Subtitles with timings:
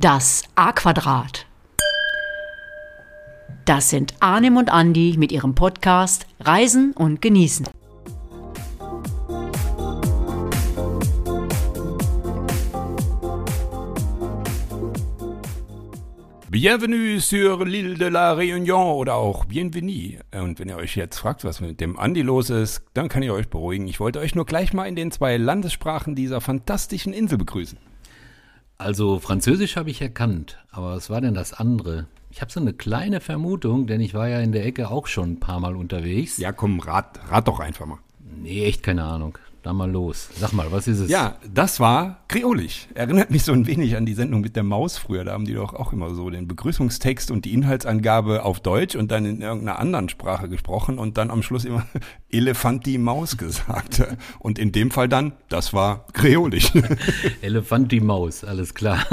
[0.00, 1.44] Das A-Quadrat.
[3.64, 7.66] Das sind Arnim und Andi mit ihrem Podcast Reisen und Genießen.
[16.48, 20.20] Bienvenue sur l'île de la Réunion oder auch Bienvenue.
[20.32, 23.32] Und wenn ihr euch jetzt fragt, was mit dem Andi los ist, dann kann ich
[23.32, 23.88] euch beruhigen.
[23.88, 27.80] Ich wollte euch nur gleich mal in den zwei Landessprachen dieser fantastischen Insel begrüßen.
[28.80, 32.06] Also Französisch habe ich erkannt, aber was war denn das andere?
[32.30, 35.32] Ich habe so eine kleine Vermutung, denn ich war ja in der Ecke auch schon
[35.32, 36.38] ein paar Mal unterwegs.
[36.38, 37.98] Ja, komm, rat, rat doch einfach mal.
[38.20, 39.36] Nee, echt keine Ahnung.
[39.62, 40.28] Dann mal los.
[40.36, 41.10] Sag mal, was ist es?
[41.10, 42.86] Ja, das war kreolisch.
[42.94, 45.24] Erinnert mich so ein wenig an die Sendung mit der Maus früher.
[45.24, 49.10] Da haben die doch auch immer so den Begrüßungstext und die Inhaltsangabe auf Deutsch und
[49.10, 51.84] dann in irgendeiner anderen Sprache gesprochen und dann am Schluss immer
[52.30, 54.02] Elefanti Maus gesagt.
[54.38, 56.72] Und in dem Fall dann, das war kreolisch.
[57.42, 59.04] Elefanti Maus, alles klar.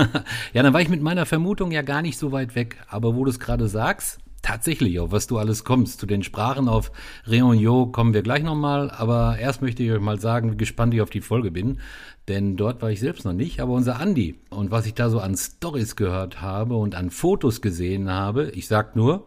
[0.54, 2.78] Ja, dann war ich mit meiner Vermutung ja gar nicht so weit weg.
[2.88, 6.00] Aber wo du es gerade sagst, tatsächlich, auf was du alles kommst.
[6.00, 6.92] Zu den Sprachen auf
[7.28, 11.02] Réunion kommen wir gleich nochmal, aber erst möchte ich euch mal sagen, wie gespannt ich
[11.02, 11.80] auf die Folge bin,
[12.28, 15.20] denn dort war ich selbst noch nicht, aber unser Andi und was ich da so
[15.20, 19.26] an Stories gehört habe und an Fotos gesehen habe, ich sag nur,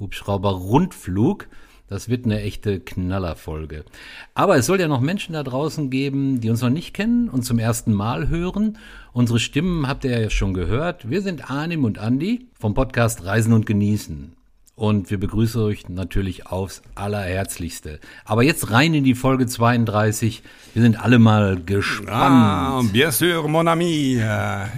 [0.00, 1.46] Hubschrauber Rundflug,
[1.86, 3.84] das wird eine echte Knallerfolge.
[4.34, 7.44] Aber es soll ja noch Menschen da draußen geben, die uns noch nicht kennen und
[7.44, 8.78] zum ersten Mal hören.
[9.12, 11.08] Unsere Stimmen habt ihr ja schon gehört.
[11.08, 14.39] Wir sind Arnim und Andi vom Podcast Reisen und Genießen
[14.80, 18.00] und wir begrüßen euch natürlich aufs allerherzlichste.
[18.24, 20.42] Aber jetzt rein in die Folge 32.
[20.72, 22.10] Wir sind alle mal gespannt.
[22.10, 24.22] Ah, bien sûr, mon ami.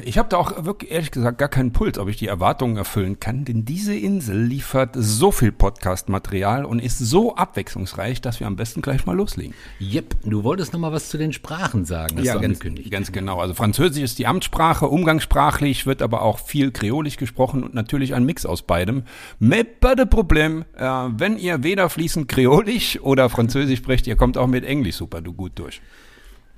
[0.05, 3.21] Ich habe da auch wirklich ehrlich gesagt gar keinen Puls, ob ich die Erwartungen erfüllen
[3.21, 8.57] kann, denn diese Insel liefert so viel Podcast-Material und ist so abwechslungsreich, dass wir am
[8.57, 9.55] besten gleich mal loslegen.
[9.81, 13.39] Yep, du wolltest noch mal was zu den Sprachen sagen, hast ja, ganz, ganz genau.
[13.39, 18.25] Also Französisch ist die Amtssprache, umgangssprachlich wird aber auch viel Kreolisch gesprochen und natürlich ein
[18.25, 19.05] Mix aus beidem.
[19.39, 20.65] Mais pas de Problem.
[20.77, 20.85] Äh,
[21.19, 25.53] wenn ihr weder fließend Kreolisch oder Französisch sprecht, ihr kommt auch mit Englisch super gut
[25.57, 25.81] durch.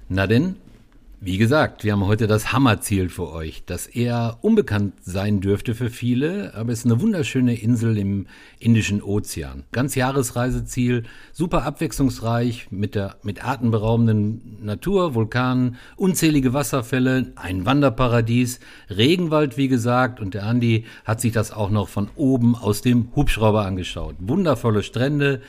[0.09, 0.57] Na denn,
[1.25, 5.89] wie gesagt, wir haben heute das Hammerziel für euch, das eher unbekannt sein dürfte für
[5.89, 8.27] viele, aber es ist eine wunderschöne Insel im
[8.59, 9.65] Indischen Ozean.
[9.73, 19.57] Ganz Jahresreiseziel, super abwechslungsreich mit der mit atemberaubenden Natur, Vulkanen, unzählige Wasserfälle, ein Wanderparadies, Regenwald
[19.57, 23.65] wie gesagt und der Andi hat sich das auch noch von oben aus dem Hubschrauber
[23.65, 24.17] angeschaut.
[24.19, 25.41] Wundervolle Strände,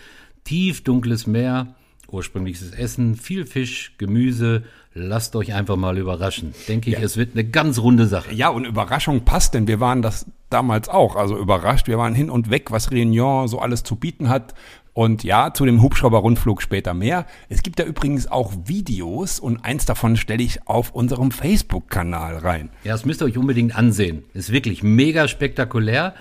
[0.45, 1.75] tief dunkles Meer
[2.11, 4.63] ursprüngliches Essen, viel Fisch, Gemüse.
[4.93, 6.53] Lasst euch einfach mal überraschen.
[6.67, 7.03] Denke ich, ja.
[7.03, 8.33] es wird eine ganz runde Sache.
[8.33, 11.15] Ja, und Überraschung passt, denn wir waren das damals auch.
[11.15, 11.87] Also überrascht.
[11.87, 14.53] Wir waren hin und weg, was Réunion so alles zu bieten hat.
[14.93, 17.25] Und ja, zu dem Hubschrauber-Rundflug später mehr.
[17.49, 22.69] Es gibt da übrigens auch Videos und eins davon stelle ich auf unserem Facebook-Kanal rein.
[22.85, 24.23] Ja, das müsst ihr euch unbedingt ansehen.
[24.33, 26.15] Ist wirklich mega spektakulär.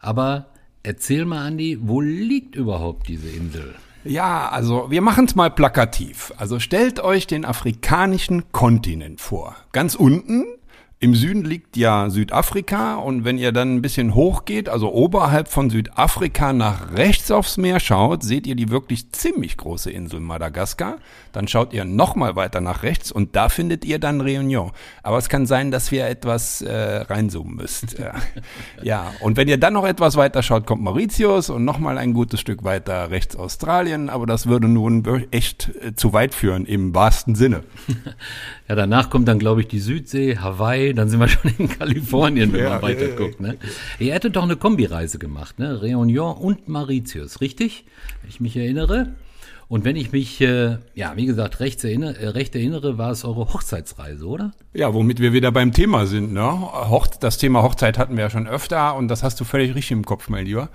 [0.00, 0.46] Aber
[0.82, 3.74] erzähl mal, Andi, wo liegt überhaupt diese Insel?
[4.08, 6.32] Ja, also wir machen es mal plakativ.
[6.36, 9.56] Also stellt euch den afrikanischen Kontinent vor.
[9.72, 10.46] Ganz unten
[10.98, 15.68] im Süden liegt ja Südafrika und wenn ihr dann ein bisschen hochgeht, also oberhalb von
[15.68, 20.96] Südafrika nach rechts aufs Meer schaut, seht ihr die wirklich ziemlich große Insel Madagaskar.
[21.32, 24.70] Dann schaut ihr nochmal weiter nach rechts und da findet ihr dann Réunion.
[25.02, 27.96] Aber es kann sein, dass wir etwas äh, reinzoomen müsst.
[28.82, 32.40] ja, und wenn ihr dann noch etwas weiter schaut, kommt Mauritius und nochmal ein gutes
[32.40, 34.08] Stück weiter rechts Australien.
[34.08, 37.64] Aber das würde nun echt äh, zu weit führen im wahrsten Sinne.
[38.68, 42.52] Ja, danach kommt dann, glaube ich, die Südsee, Hawaii, dann sind wir schon in Kalifornien,
[42.52, 43.40] wenn ja, man weiter guckt.
[43.40, 43.56] Ne?
[43.98, 45.80] Ihr hättet doch eine Kombireise gemacht, ne?
[45.80, 47.84] Réunion und Mauritius, richtig?
[48.22, 49.14] Wenn ich mich erinnere.
[49.68, 53.24] Und wenn ich mich, äh, ja, wie gesagt, recht erinnere, äh, recht erinnere, war es
[53.24, 54.52] eure Hochzeitsreise, oder?
[54.74, 56.32] Ja, womit wir wieder beim Thema sind.
[56.32, 56.60] Ne?
[56.88, 59.90] Hoch, das Thema Hochzeit hatten wir ja schon öfter und das hast du völlig richtig
[59.90, 60.68] im Kopf, mein Lieber.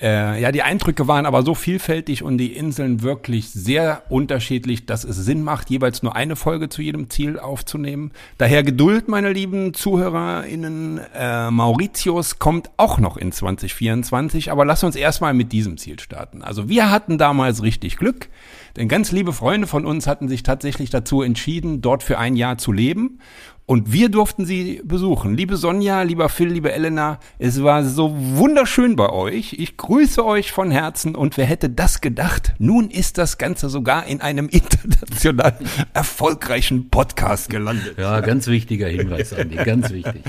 [0.00, 5.04] Äh, ja, die Eindrücke waren aber so vielfältig und die Inseln wirklich sehr unterschiedlich, dass
[5.04, 8.12] es Sinn macht, jeweils nur eine Folge zu jedem Ziel aufzunehmen.
[8.36, 11.00] Daher Geduld, meine lieben ZuhörerInnen.
[11.14, 16.42] Äh, Mauritius kommt auch noch in 2024, aber lass uns erstmal mit diesem Ziel starten.
[16.42, 18.28] Also wir hatten damals richtig Glück,
[18.76, 22.58] denn ganz liebe Freunde von uns hatten sich tatsächlich dazu entschieden, dort für ein Jahr
[22.58, 23.18] zu leben
[23.66, 25.36] und wir durften sie besuchen.
[25.36, 29.54] Liebe Sonja, lieber Phil, liebe Elena, es war so wunderschön bei euch.
[29.54, 32.54] Ich grüße euch von Herzen und wer hätte das gedacht?
[32.58, 35.54] Nun ist das Ganze sogar in einem international
[35.92, 37.98] erfolgreichen Podcast gelandet.
[37.98, 40.22] Ja, ganz wichtiger Hinweis, Andi, ganz wichtig.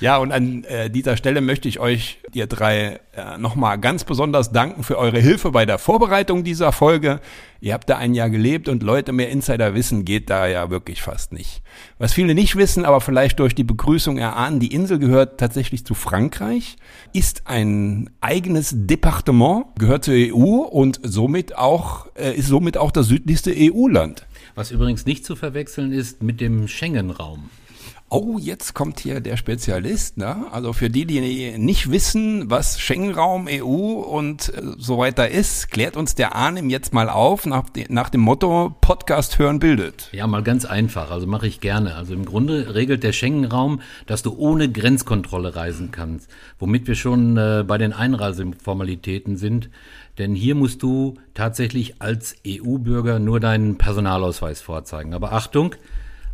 [0.00, 4.52] Ja, und an äh, dieser Stelle möchte ich euch, ihr drei, äh, nochmal ganz besonders
[4.52, 7.20] danken für eure Hilfe bei der Vorbereitung dieser Folge.
[7.64, 11.00] Ihr habt da ein Jahr gelebt und Leute mehr Insider wissen, geht da ja wirklich
[11.00, 11.62] fast nicht.
[11.96, 15.94] Was viele nicht wissen, aber vielleicht durch die Begrüßung erahnen, die Insel gehört tatsächlich zu
[15.94, 16.76] Frankreich,
[17.14, 23.06] ist ein eigenes Departement, gehört zur EU und somit auch, äh, ist somit auch das
[23.06, 24.26] südlichste EU-Land.
[24.54, 27.48] Was übrigens nicht zu verwechseln ist mit dem Schengen-Raum.
[28.16, 30.18] Oh, jetzt kommt hier der Spezialist.
[30.18, 30.46] Ne?
[30.52, 35.96] Also für die, die nicht wissen, was Schengen-Raum, EU und äh, so weiter ist, klärt
[35.96, 40.10] uns der Arnim jetzt mal auf nach, nach dem Motto Podcast hören bildet.
[40.12, 41.10] Ja, mal ganz einfach.
[41.10, 41.96] Also mache ich gerne.
[41.96, 46.30] Also im Grunde regelt der Schengen-Raum, dass du ohne Grenzkontrolle reisen kannst,
[46.60, 49.70] womit wir schon äh, bei den Einreiseformalitäten sind.
[50.18, 55.14] Denn hier musst du tatsächlich als EU-Bürger nur deinen Personalausweis vorzeigen.
[55.14, 55.74] Aber Achtung,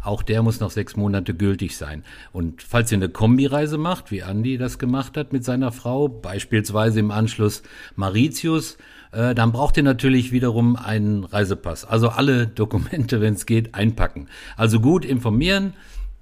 [0.02, 2.04] auch der muss noch sechs Monate gültig sein.
[2.32, 7.00] Und falls ihr eine Kombireise macht, wie Andi das gemacht hat mit seiner Frau, beispielsweise
[7.00, 7.62] im Anschluss
[7.96, 8.78] Mauritius,
[9.12, 11.84] äh, dann braucht ihr natürlich wiederum einen Reisepass.
[11.84, 14.28] Also alle Dokumente, wenn es geht, einpacken.
[14.56, 15.74] Also gut informieren,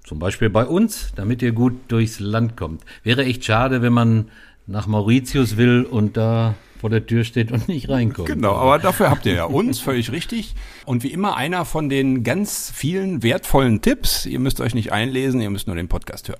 [0.03, 2.83] zum Beispiel bei uns, damit ihr gut durchs Land kommt.
[3.03, 4.29] Wäre echt schade, wenn man
[4.65, 8.27] nach Mauritius will und da vor der Tür steht und nicht reinkommt.
[8.27, 10.55] Genau, aber dafür habt ihr ja uns, völlig richtig.
[10.85, 14.25] Und wie immer einer von den ganz vielen wertvollen Tipps.
[14.25, 16.39] Ihr müsst euch nicht einlesen, ihr müsst nur den Podcast hören.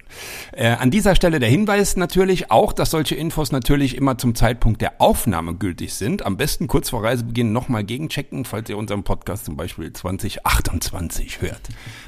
[0.54, 4.82] Äh, an dieser Stelle der Hinweis natürlich auch, dass solche Infos natürlich immer zum Zeitpunkt
[4.82, 6.26] der Aufnahme gültig sind.
[6.26, 11.62] Am besten kurz vor Reisebeginn nochmal gegenchecken, falls ihr unseren Podcast zum Beispiel 2028 hört.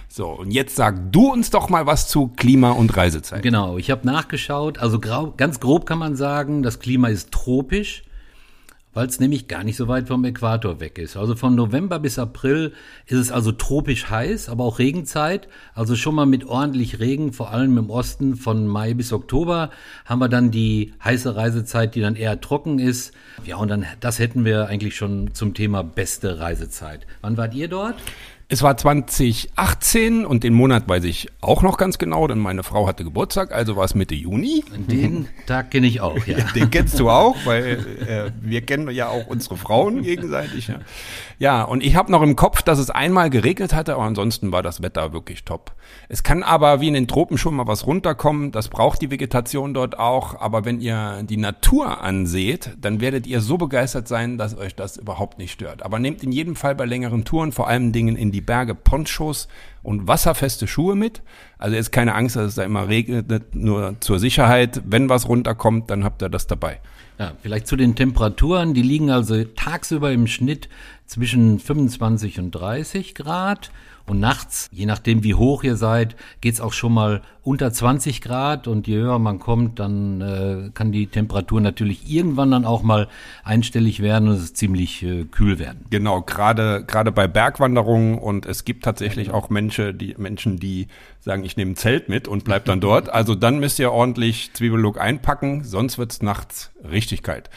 [0.08, 3.44] So, und jetzt sag du uns doch mal was zu Klima und Reisezeit.
[3.44, 4.78] Genau, ich habe nachgeschaut.
[4.78, 8.04] Also grau, ganz grob kann man sagen, das Klima ist tropisch
[8.94, 11.16] weil es nämlich gar nicht so weit vom Äquator weg ist.
[11.16, 12.74] Also von November bis April
[13.06, 15.48] ist es also tropisch heiß, aber auch Regenzeit.
[15.74, 19.70] Also schon mal mit ordentlich Regen, vor allem im Osten von Mai bis Oktober
[20.06, 23.14] haben wir dann die heiße Reisezeit, die dann eher trocken ist.
[23.46, 27.08] Ja, und dann das hätten wir eigentlich schon zum Thema beste Reisezeit.
[27.22, 27.96] Wann wart ihr dort?
[28.54, 32.86] Es war 2018 und den Monat weiß ich auch noch ganz genau, denn meine Frau
[32.86, 34.66] hatte Geburtstag, also war es Mitte Juni.
[34.76, 36.36] Den Tag kenne ich auch, ja.
[36.54, 40.68] Den kennst du auch, weil äh, wir kennen ja auch unsere Frauen gegenseitig.
[40.68, 40.80] Ja,
[41.40, 44.64] ja und ich habe noch im Kopf, dass es einmal geregnet hatte, aber ansonsten war
[44.64, 45.74] das Wetter wirklich top.
[46.10, 49.74] Es kann aber wie in den Tropen schon mal was runterkommen, das braucht die Vegetation
[49.74, 54.58] dort auch, aber wenn ihr die Natur anseht, dann werdet ihr so begeistert sein, dass
[54.58, 55.84] euch das überhaupt nicht stört.
[55.84, 58.74] Aber nehmt in jedem Fall bei längeren Touren vor allem Dingen in die die Berge
[58.74, 59.48] Ponchos
[59.84, 61.22] und wasserfeste Schuhe mit.
[61.58, 64.82] Also ist keine Angst, dass es da immer regnet, nur zur Sicherheit.
[64.86, 66.80] Wenn was runterkommt, dann habt ihr das dabei.
[67.20, 68.74] Ja, vielleicht zu den Temperaturen.
[68.74, 70.70] Die liegen also tagsüber im Schnitt
[71.06, 73.70] zwischen 25 und 30 Grad.
[74.12, 78.68] Und nachts, je nachdem wie hoch ihr seid, geht's auch schon mal unter 20 Grad.
[78.68, 83.08] Und je höher man kommt, dann äh, kann die Temperatur natürlich irgendwann dann auch mal
[83.46, 85.86] einstellig werden und es ziemlich äh, kühl werden.
[85.92, 90.88] Genau, gerade gerade bei Bergwanderungen und es gibt tatsächlich auch Menschen, die Menschen, die
[91.22, 93.10] sagen, ich nehme ein Zelt mit und bleib dann dort.
[93.22, 97.50] Also dann müsst ihr ordentlich Zwiebellook einpacken, sonst wird's nachts richtig kalt.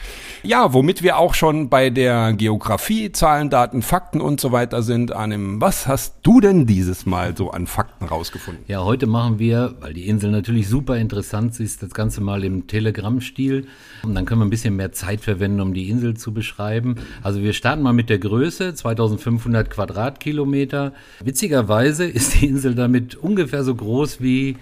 [0.43, 5.11] Ja, womit wir auch schon bei der Geografie, Zahlen, Daten, Fakten und so weiter sind.
[5.11, 8.63] Anim, was hast du denn dieses Mal so an Fakten rausgefunden?
[8.67, 12.67] Ja, heute machen wir, weil die Insel natürlich super interessant ist, das Ganze mal im
[12.67, 13.67] Telegram-Stil.
[14.03, 16.95] Und dann können wir ein bisschen mehr Zeit verwenden, um die Insel zu beschreiben.
[17.23, 20.93] Also wir starten mal mit der Größe, 2500 Quadratkilometer.
[21.23, 24.57] Witzigerweise ist die Insel damit ungefähr so groß wie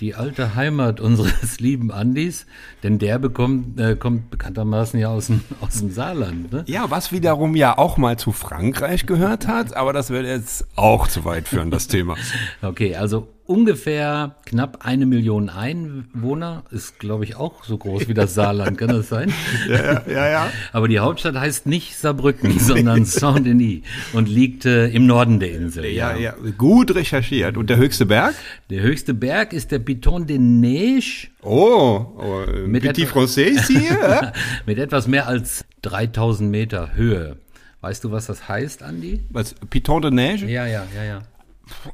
[0.00, 2.46] die alte Heimat unseres lieben Andis,
[2.82, 6.52] denn der bekommt, äh, kommt bekanntermaßen ja aus dem, aus dem Saarland.
[6.52, 6.64] Ne?
[6.66, 11.08] Ja, was wiederum ja auch mal zu Frankreich gehört hat, aber das wird jetzt auch
[11.08, 12.16] zu weit führen, das Thema.
[12.62, 18.34] Okay, also ungefähr knapp eine Million Einwohner, ist glaube ich auch so groß wie das
[18.34, 19.32] Saarland, kann das sein?
[19.68, 20.52] Ja, ja, ja.
[20.72, 23.82] Aber die Hauptstadt heißt nicht Saarbrücken, sondern Saint-Denis
[24.12, 25.86] und liegt äh, im Norden der Insel.
[25.86, 27.56] Ja, ja, gut recherchiert.
[27.56, 28.34] Und der höchste Berg?
[28.70, 31.28] Der höchste Berg ist der Piton de Neige.
[31.42, 34.32] Oh, oh mit Petit Français hier?
[34.66, 37.36] mit etwas mehr als 3000 Meter Höhe.
[37.80, 39.20] Weißt du, was das heißt, Andi?
[39.30, 39.54] Was?
[39.70, 40.46] Piton de Neige?
[40.46, 41.22] Ja, ja, ja, ja.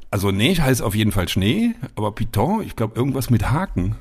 [0.09, 3.95] Also Neige heißt auf jeden Fall Schnee, aber Piton, ich glaube irgendwas mit Haken.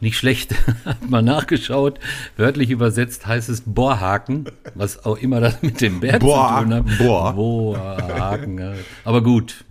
[0.00, 2.00] Nicht schlecht, hat mal nachgeschaut.
[2.36, 6.74] Wörtlich übersetzt heißt es Bohrhaken, was auch immer das mit dem Berg Boah, zu tun
[6.74, 6.98] hat.
[6.98, 7.32] Bohr.
[7.34, 8.74] Bohrhaken.
[9.04, 9.64] Aber gut.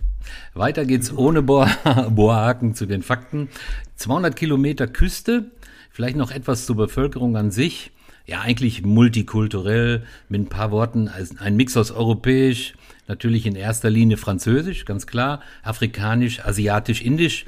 [0.54, 1.68] Weiter geht's ohne Bohr,
[2.10, 3.48] Bohrhaken zu den Fakten.
[3.96, 5.50] 200 Kilometer Küste,
[5.90, 7.92] vielleicht noch etwas zur Bevölkerung an sich.
[8.26, 12.74] Ja, eigentlich multikulturell, mit ein paar Worten, ein Mix aus europäisch,
[13.10, 17.44] Natürlich in erster Linie Französisch, ganz klar, Afrikanisch, Asiatisch, Indisch.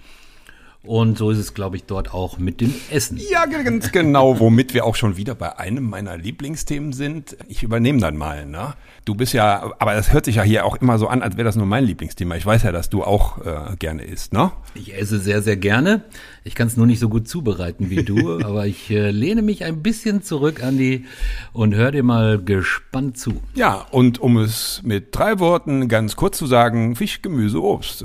[0.84, 3.16] Und so ist es, glaube ich, dort auch mit dem Essen.
[3.30, 7.36] Ja, ganz genau, womit wir auch schon wieder bei einem meiner Lieblingsthemen sind.
[7.46, 8.74] Ich übernehme dann mal, ne?
[9.04, 11.44] Du bist ja, aber das hört sich ja hier auch immer so an, als wäre
[11.44, 12.34] das nur mein Lieblingsthema.
[12.34, 14.50] Ich weiß ja, dass du auch äh, gerne isst, ne?
[14.74, 16.02] Ich esse sehr, sehr gerne.
[16.42, 19.64] Ich kann es nur nicht so gut zubereiten wie du, aber ich äh, lehne mich
[19.64, 21.04] ein bisschen zurück, Andi,
[21.52, 23.40] und hör dir mal gespannt zu.
[23.54, 28.04] Ja, und um es mit drei Worten ganz kurz zu sagen, Fisch, Gemüse, Obst.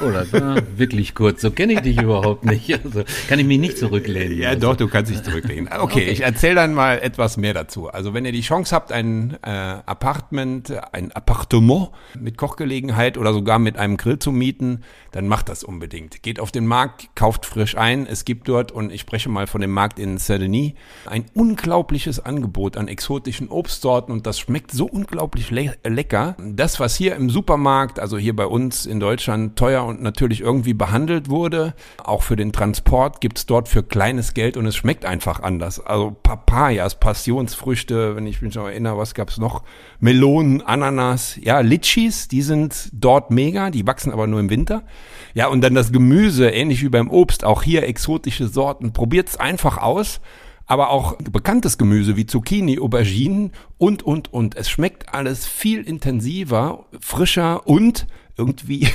[0.00, 1.40] Oh, das war wirklich kurz.
[1.40, 2.68] So kenne ich dich überhaupt nicht.
[2.88, 4.38] Also kann ich mich nicht zurücklehnen.
[4.38, 4.60] Ja, also.
[4.68, 5.68] doch, du kannst dich zurücklehnen.
[5.78, 6.10] Okay, okay.
[6.10, 7.88] ich erzähle dann mal etwas mehr dazu.
[7.88, 13.58] Also wenn ihr die Chance habt, ein äh, Apartment, ein Appartement mit Kochgelegenheit oder sogar
[13.58, 16.22] mit einem Grill zu mieten, dann macht das unbedingt.
[16.22, 18.06] Geht auf den Markt, kauft frisch ein.
[18.06, 20.72] Es gibt dort, und ich spreche mal von dem Markt in Saint-Denis,
[21.06, 26.36] ein unglaubliches Angebot an exotischen Obstsorten und das schmeckt so unglaublich le lecker.
[26.38, 30.74] Das, was hier im Supermarkt, also hier bei uns in Deutschland, teuer und natürlich irgendwie
[30.74, 31.74] behandelt wurde,
[32.04, 35.80] auch für den Transport gibt's dort für kleines Geld und es schmeckt einfach anders.
[35.80, 39.62] Also Papayas, Passionsfrüchte, wenn ich mich noch erinnere, was gab's noch?
[40.00, 44.84] Melonen, Ananas, ja, Litchis, die sind dort mega, die wachsen aber nur im Winter.
[45.34, 48.92] Ja, und dann das Gemüse, ähnlich wie beim Obst, auch hier exotische Sorten.
[48.92, 50.20] Probiert's einfach aus.
[50.70, 54.54] Aber auch bekanntes Gemüse wie Zucchini, Auberginen und, und, und.
[54.54, 58.86] Es schmeckt alles viel intensiver, frischer und irgendwie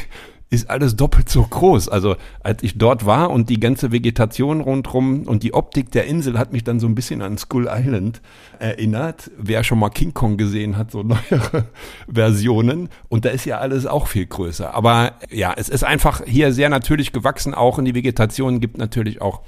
[0.54, 1.90] ist alles doppelt so groß.
[1.90, 6.38] Also als ich dort war und die ganze Vegetation rundherum und die Optik der Insel
[6.38, 8.22] hat mich dann so ein bisschen an Skull Island
[8.60, 9.32] erinnert.
[9.36, 11.66] Wer schon mal King Kong gesehen hat, so neuere
[12.08, 12.90] Versionen.
[13.10, 14.76] Und da ist ja alles auch viel größer.
[14.76, 17.56] Aber ja, es ist einfach hier sehr natürlich gewachsen.
[17.56, 19.42] Auch in die Vegetation gibt natürlich auch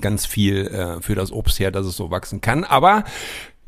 [0.00, 2.64] ganz viel äh, für das Obst her, dass es so wachsen kann.
[2.64, 3.04] Aber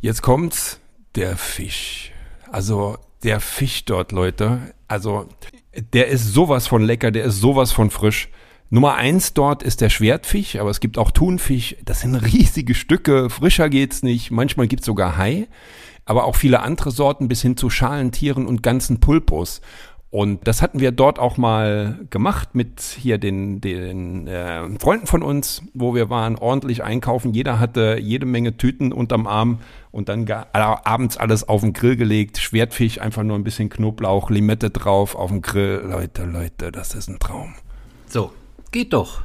[0.01, 0.79] jetzt kommt's,
[1.15, 2.13] der Fisch.
[2.53, 4.61] Also der Fisch dort, Leute.
[4.89, 5.27] Also
[5.93, 8.29] der ist sowas von lecker, der ist sowas von frisch.
[8.71, 11.77] Nummer eins dort ist der Schwertfisch, aber es gibt auch Thunfisch.
[11.85, 14.31] Das sind riesige Stücke, frischer geht's nicht.
[14.31, 15.49] Manchmal gibt's sogar Hai,
[16.05, 19.61] aber auch viele andere Sorten bis hin zu Schalentieren und ganzen Pulpos.
[20.11, 25.23] Und das hatten wir dort auch mal gemacht mit hier den, den äh, Freunden von
[25.23, 27.33] uns, wo wir waren, ordentlich einkaufen.
[27.33, 29.61] Jeder hatte jede Menge Tüten unterm Arm
[29.93, 32.39] und dann abends alles auf den Grill gelegt.
[32.39, 35.83] Schwertfisch, einfach nur ein bisschen Knoblauch, Limette drauf auf dem Grill.
[35.89, 37.55] Leute, Leute, das ist ein Traum.
[38.09, 38.33] So,
[38.71, 39.21] geht doch.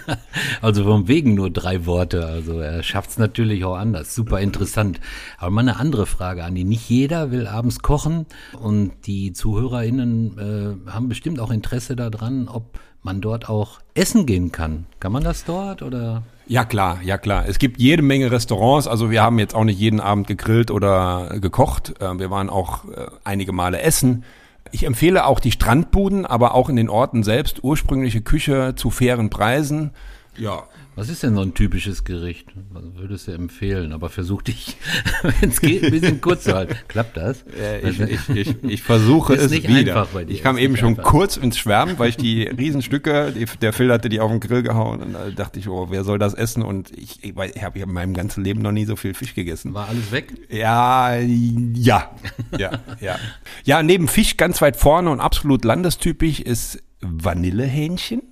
[0.60, 2.26] also vom Wegen nur drei Worte.
[2.26, 4.14] Also er schafft es natürlich auch anders.
[4.14, 5.00] Super interessant.
[5.38, 6.64] Aber mal eine andere Frage, Andi.
[6.64, 8.26] Nicht jeder will abends kochen
[8.60, 14.52] und die ZuhörerInnen äh, haben bestimmt auch Interesse daran, ob man dort auch essen gehen
[14.52, 14.86] kann.
[15.00, 16.22] Kann man das dort oder?
[16.46, 17.44] Ja klar, ja klar.
[17.48, 18.86] Es gibt jede Menge Restaurants.
[18.86, 21.94] Also wir haben jetzt auch nicht jeden Abend gegrillt oder gekocht.
[22.00, 24.24] Äh, wir waren auch äh, einige Male essen.
[24.72, 29.30] Ich empfehle auch die Strandbuden, aber auch in den Orten selbst ursprüngliche Küche zu fairen
[29.30, 29.92] Preisen.
[30.36, 30.64] Ja,
[30.94, 32.48] was ist denn so ein typisches Gericht?
[32.70, 33.92] Was würdest du empfehlen?
[33.92, 34.76] Aber versuch dich,
[35.22, 36.74] wenn es geht, ein bisschen kurz zu halten.
[36.88, 37.44] Klappt das?
[37.58, 39.96] Äh, ich, ich, ich, ich versuche es nicht wieder.
[39.96, 40.34] Einfach bei dir.
[40.34, 41.04] Ich kam eben schon einfach.
[41.04, 44.62] kurz ins Schwärmen, weil ich die Riesenstücke, die, der Phil hatte die auf den Grill
[44.62, 46.62] gehauen und da dachte ich, oh, wer soll das essen?
[46.62, 49.72] Und ich, ich, ich habe in meinem ganzen Leben noch nie so viel Fisch gegessen.
[49.72, 50.34] War alles weg?
[50.50, 52.10] Ja, ja,
[52.58, 52.70] ja,
[53.00, 53.18] ja.
[53.64, 58.22] Ja, neben Fisch ganz weit vorne und absolut landestypisch ist Vanillehähnchen.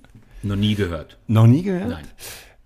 [0.43, 1.17] Noch nie gehört.
[1.27, 1.89] Noch nie gehört?
[1.89, 2.05] Nein.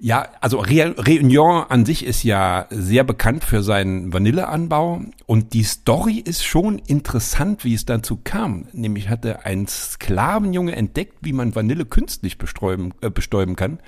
[0.05, 6.19] Ja, also Réunion an sich ist ja sehr bekannt für seinen Vanilleanbau und die Story
[6.23, 8.67] ist schon interessant, wie es dazu kam.
[8.71, 13.79] Nämlich hatte ein Sklavenjunge entdeckt, wie man Vanille künstlich bestäuben, äh, bestäuben kann,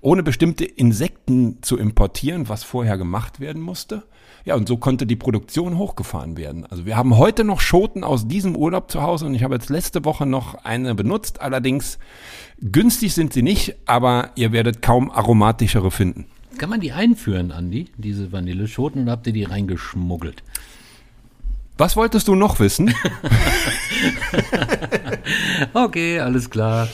[0.00, 4.04] ohne bestimmte Insekten zu importieren, was vorher gemacht werden musste.
[4.46, 6.64] Ja, und so konnte die Produktion hochgefahren werden.
[6.66, 9.70] Also wir haben heute noch Schoten aus diesem Urlaub zu Hause und ich habe jetzt
[9.70, 11.40] letzte Woche noch eine benutzt.
[11.40, 11.98] Allerdings
[12.60, 16.26] günstig sind sie nicht, aber ihr werdet kaum aromatischere finden.
[16.58, 20.44] Kann man die einführen, Andi, diese Vanilleschoten, oder habt ihr die reingeschmuggelt?
[21.76, 22.94] Was wolltest du noch wissen?
[25.74, 26.86] okay, alles klar.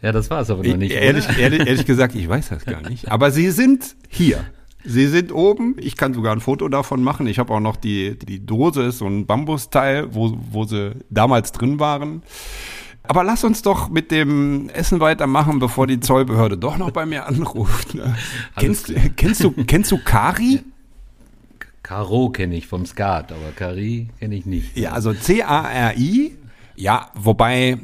[0.00, 0.92] Ja, das war es aber noch nicht.
[0.92, 3.10] Ehrlich, ehrlich, ehrlich gesagt, ich weiß das gar nicht.
[3.10, 4.44] Aber sie sind hier.
[4.84, 5.76] Sie sind oben.
[5.78, 7.26] Ich kann sogar ein Foto davon machen.
[7.26, 11.52] Ich habe auch noch die, die Dose, ist so ein Bambusteil, wo, wo sie damals
[11.52, 12.22] drin waren.
[13.02, 17.26] Aber lass uns doch mit dem Essen weitermachen, bevor die Zollbehörde doch noch bei mir
[17.26, 17.94] anruft.
[17.94, 18.16] Ne?
[18.56, 20.60] Kennst, kennst, du, kennst du Kari?
[21.82, 24.76] Caro kenne ich vom Skat, aber Kari kenne ich nicht.
[24.76, 26.36] Ja, also C-A-R-I.
[26.76, 27.78] Ja, wobei,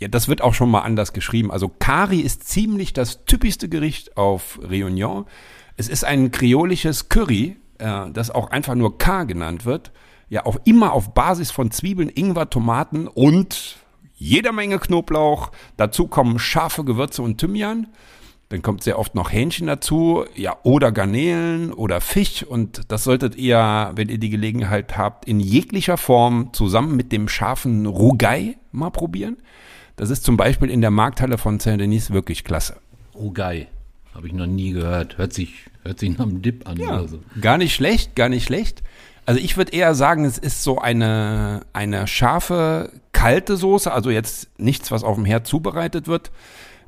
[0.00, 1.52] ja, das wird auch schon mal anders geschrieben.
[1.52, 5.26] Also Kari ist ziemlich das typischste Gericht auf Réunion.
[5.76, 9.92] Es ist ein kreolisches Curry, äh, das auch einfach nur K genannt wird.
[10.28, 13.76] Ja, auch immer auf Basis von Zwiebeln, Ingwer, Tomaten und
[14.14, 15.50] jeder Menge Knoblauch.
[15.76, 17.88] Dazu kommen scharfe Gewürze und Thymian.
[18.50, 22.42] Dann kommt sehr oft noch Hähnchen dazu, ja, oder Garnelen oder Fisch.
[22.42, 27.28] Und das solltet ihr, wenn ihr die Gelegenheit habt, in jeglicher Form zusammen mit dem
[27.28, 29.38] scharfen Rougai mal probieren.
[29.96, 32.76] Das ist zum Beispiel in der Markthalle von Saint-Denis wirklich klasse.
[33.14, 33.68] Rougai.
[34.14, 35.18] Habe ich noch nie gehört.
[35.18, 37.18] Hört sich, hört sich nach einem Dip an Ja, oder so.
[37.40, 38.82] gar nicht schlecht, gar nicht schlecht.
[39.26, 44.48] Also ich würde eher sagen, es ist so eine, eine scharfe, kalte Soße, also jetzt
[44.58, 46.30] nichts, was auf dem Herd zubereitet wird.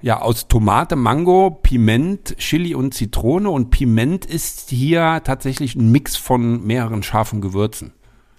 [0.02, 3.48] Ja, aus Tomate, Mango, Piment, Chili und Zitrone.
[3.48, 7.92] Und Piment ist hier tatsächlich ein Mix von mehreren scharfen Gewürzen.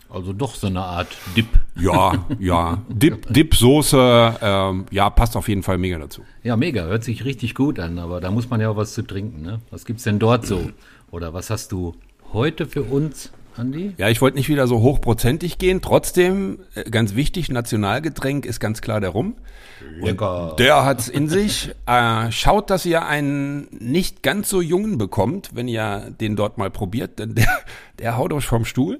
[0.10, 1.48] Also doch so eine Art Dip.
[1.76, 2.82] Ja, ja.
[2.90, 6.24] Dip, Dip-Soße, ähm, ja, passt auf jeden Fall mega dazu.
[6.44, 6.86] Ja, mega.
[6.86, 9.42] Hört sich richtig gut an, aber da muss man ja auch was zu trinken.
[9.42, 9.60] Ne?
[9.70, 10.72] Was gibt's denn dort so?
[11.12, 11.96] Oder was hast du
[12.34, 13.94] heute für uns, Andi?
[13.98, 15.82] Ja, ich wollte nicht wieder so hochprozentig gehen.
[15.82, 19.36] Trotzdem, äh, ganz wichtig, Nationalgetränk ist ganz klar der Rum.
[20.00, 20.56] Lecker.
[20.58, 21.74] Der hat's in sich.
[21.88, 26.70] Äh, schaut, dass ihr einen nicht ganz so jungen bekommt, wenn ihr den dort mal
[26.70, 27.48] probiert, denn der,
[28.00, 29.00] der haut euch vom Stuhl.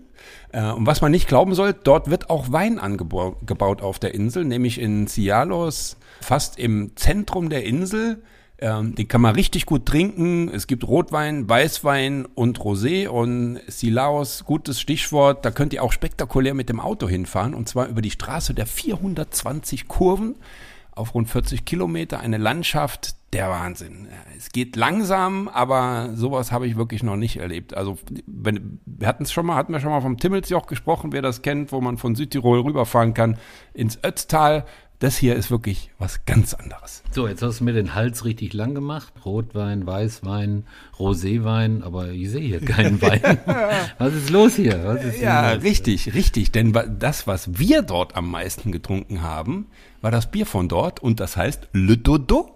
[0.54, 4.46] Äh, und was man nicht glauben soll, dort wird auch Wein angebaut auf der Insel,
[4.46, 8.22] nämlich in Cialos, fast im Zentrum der Insel.
[8.60, 10.50] Ähm, den kann man richtig gut trinken.
[10.50, 15.46] Es gibt Rotwein, Weißwein und Rosé und Silaos, gutes Stichwort.
[15.46, 18.66] Da könnt ihr auch spektakulär mit dem Auto hinfahren und zwar über die Straße der
[18.66, 20.36] 420 Kurven
[20.98, 22.20] auf rund 40 Kilometer.
[22.20, 24.08] Eine Landschaft der Wahnsinn.
[24.36, 27.76] Es geht langsam, aber sowas habe ich wirklich noch nicht erlebt.
[27.76, 31.22] Also wenn, wir hatten es schon mal, hatten wir schon mal vom Timmelsjoch gesprochen, wer
[31.22, 33.38] das kennt, wo man von Südtirol rüberfahren kann
[33.74, 34.66] ins Ötztal.
[35.00, 37.04] Das hier ist wirklich was ganz anderes.
[37.12, 39.14] So, jetzt hast du mir den Hals richtig lang gemacht.
[39.26, 40.64] Rotwein, Weißwein,
[40.98, 43.22] Roséwein, aber ich sehe hier keinen Wein.
[44.00, 44.84] Was ist los hier?
[44.86, 45.64] Was ist Ja, los?
[45.64, 46.52] richtig, richtig.
[46.52, 49.68] Denn das, was wir dort am meisten getrunken haben,
[50.02, 52.56] war das Bier von dort und das heißt Le Dodo.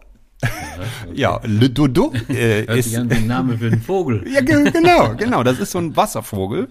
[1.14, 4.24] Ja, Le Dodo äh, Hört ist ein Name für einen Vogel.
[4.34, 5.44] Ja, ge- genau, genau.
[5.44, 6.70] Das ist so ein Wasservogel.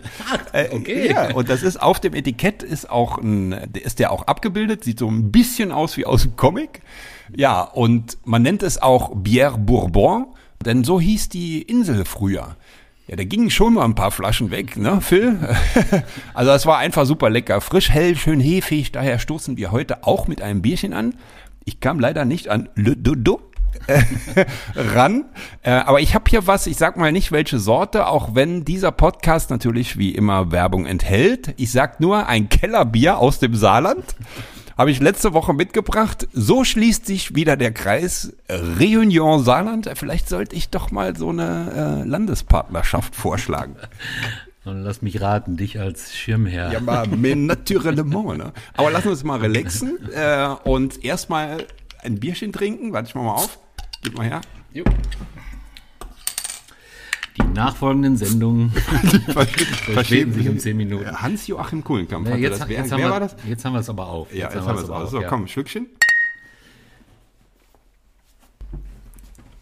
[0.52, 1.10] Äh, okay.
[1.10, 4.82] Ja, und das ist auf dem Etikett ist auch ein, der ist der auch abgebildet,
[4.84, 6.80] sieht so ein bisschen aus wie aus dem Comic.
[7.36, 10.26] Ja, und man nennt es auch Bière Bourbon,
[10.64, 12.56] denn so hieß die Insel früher.
[13.06, 15.36] Ja, da gingen schon mal ein paar Flaschen weg, ne, Phil?
[16.34, 17.60] Also es war einfach super lecker.
[17.60, 18.92] Frisch, hell, schön hefig.
[18.92, 21.14] Daher stoßen wir heute auch mit einem Bierchen an.
[21.64, 23.40] Ich kam leider nicht an Le Dodo
[24.74, 25.24] ran.
[25.62, 28.92] Äh, aber ich habe hier was, ich sag mal nicht welche Sorte, auch wenn dieser
[28.92, 31.54] Podcast natürlich wie immer Werbung enthält.
[31.56, 34.16] Ich sag nur ein Kellerbier aus dem Saarland.
[34.78, 36.26] Habe ich letzte Woche mitgebracht.
[36.32, 39.90] So schließt sich wieder der Kreis Réunion Saarland.
[39.94, 43.76] Vielleicht sollte ich doch mal so eine äh, Landespartnerschaft vorschlagen.
[44.64, 46.72] Und lass mich raten, dich als Schirmherr.
[46.72, 48.52] Ja, mal mais naturellement, ne?
[48.76, 51.66] Aber lass uns mal relaxen äh, und erstmal
[52.02, 52.92] ein Bierchen trinken.
[52.92, 53.58] Warte ich mal mal auf.
[54.02, 54.40] Gib mal her.
[54.72, 54.84] Jo.
[57.36, 58.70] Die nachfolgenden Sendungen
[59.92, 61.22] verspäten sich um 10 Minuten.
[61.22, 62.68] Hans-Joachim Kuhlenkamp Ja, hatte jetzt, das.
[62.68, 63.36] Wer, jetzt, haben wer wir, war das?
[63.46, 64.32] jetzt haben wir es aber auf.
[64.34, 65.10] Ja, jetzt, haben wir es aus.
[65.10, 65.28] So, ja.
[65.28, 65.86] komm, Schlückchen.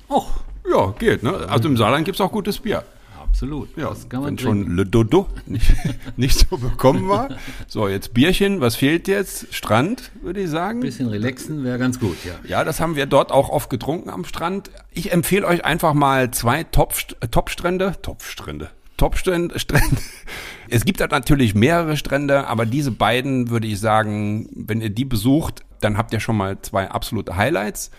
[0.09, 1.33] Och, Ja, geht, ne?
[1.49, 2.85] Also im Saarland gibt's auch gutes Bier.
[3.29, 3.69] Absolut.
[3.77, 4.65] Ja, das kann man wenn trinken.
[4.65, 5.73] schon Le Dodo nicht,
[6.17, 7.29] nicht so bekommen war.
[7.67, 8.61] So, jetzt Bierchen.
[8.61, 9.55] Was fehlt jetzt?
[9.55, 10.79] Strand, würde ich sagen.
[10.79, 12.33] Ein bisschen relaxen wäre ganz gut, ja.
[12.49, 14.71] Ja, das haben wir dort auch oft getrunken am Strand.
[14.93, 16.95] Ich empfehle euch einfach mal zwei Top,
[17.31, 17.95] Top-Strände.
[18.03, 18.71] Top-Strände.
[18.97, 19.59] Top-Strände.
[19.59, 19.97] Strände.
[20.71, 25.07] Es gibt da natürlich mehrere Strände, aber diese beiden würde ich sagen, wenn ihr die
[25.07, 27.91] besucht, dann habt ihr schon mal zwei absolute Highlights.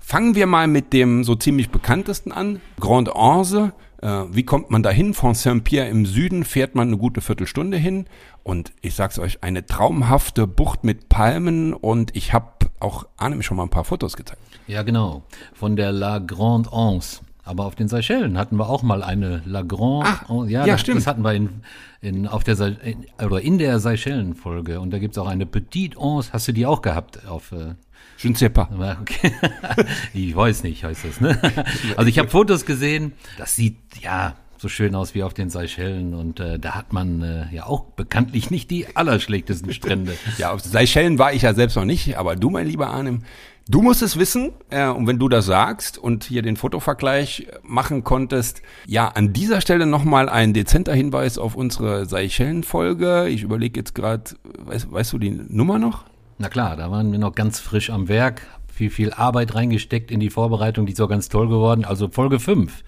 [0.00, 2.60] Fangen wir mal mit dem so ziemlich bekanntesten an.
[2.80, 3.72] Grande Anse.
[4.02, 5.14] Äh, wie kommt man da hin?
[5.14, 8.06] Von Saint-Pierre im Süden fährt man eine gute Viertelstunde hin.
[8.42, 11.72] Und ich sag's euch, eine traumhafte Bucht mit Palmen.
[11.72, 12.46] Und ich habe
[12.80, 14.40] auch Arnim schon mal ein paar Fotos gezeigt.
[14.66, 15.22] Ja, genau.
[15.54, 17.20] Von der La Grande Anse.
[17.44, 20.50] Aber auf den Seychellen hatten wir auch mal eine La Grande Ach, Anse.
[20.50, 20.98] ja, das, stimmt.
[20.98, 21.62] Das hatten wir in,
[22.00, 24.80] in, auf der, in, oder in der Seychellen-Folge.
[24.80, 26.32] Und da gibt's auch eine Petite Anse.
[26.32, 27.26] Hast du die auch gehabt?
[27.26, 27.74] Auf, äh,
[28.18, 28.68] Je ne sais pas.
[29.00, 29.32] Okay.
[30.14, 31.38] ich weiß nicht, heißt das, ne?
[31.96, 36.14] Also ich habe Fotos gesehen, das sieht ja so schön aus wie auf den Seychellen
[36.14, 40.14] und äh, da hat man äh, ja auch bekanntlich nicht die allerschlechtesten Strände.
[40.38, 43.22] Ja, auf Seychellen war ich ja selbst noch nicht, aber du, mein lieber Arnim,
[43.68, 44.52] du musst es wissen.
[44.70, 49.60] Äh, und wenn du das sagst und hier den Fotovergleich machen konntest, ja, an dieser
[49.60, 53.28] Stelle nochmal ein dezenter Hinweis auf unsere Seychellen-Folge.
[53.28, 54.24] Ich überlege jetzt gerade,
[54.58, 56.04] weißt, weißt du die Nummer noch?
[56.38, 60.20] Na klar, da waren wir noch ganz frisch am Werk, viel, viel Arbeit reingesteckt in
[60.20, 61.84] die Vorbereitung, die ist auch ganz toll geworden.
[61.84, 62.84] Also Folge 5.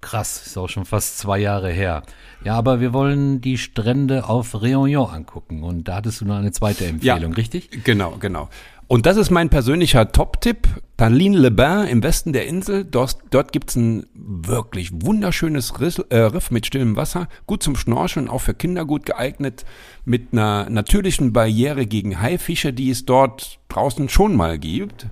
[0.00, 2.04] Krass, ist auch schon fast zwei Jahre her.
[2.44, 6.52] Ja, aber wir wollen die Strände auf Réunion angucken und da hattest du noch eine
[6.52, 7.36] zweite Empfehlung, Ja.
[7.36, 7.82] richtig?
[7.82, 8.48] Genau, genau.
[8.88, 10.66] Und das ist mein persönlicher Top-Tipp.
[10.96, 12.86] Tallinn-le-Bain im Westen der Insel.
[12.86, 17.28] Dort, dort gibt's ein wirklich wunderschönes Riss, äh, Riff mit stillem Wasser.
[17.46, 19.66] Gut zum Schnorcheln, auch für Kinder gut geeignet.
[20.06, 25.06] Mit einer natürlichen Barriere gegen Haifische, die es dort draußen schon mal gibt.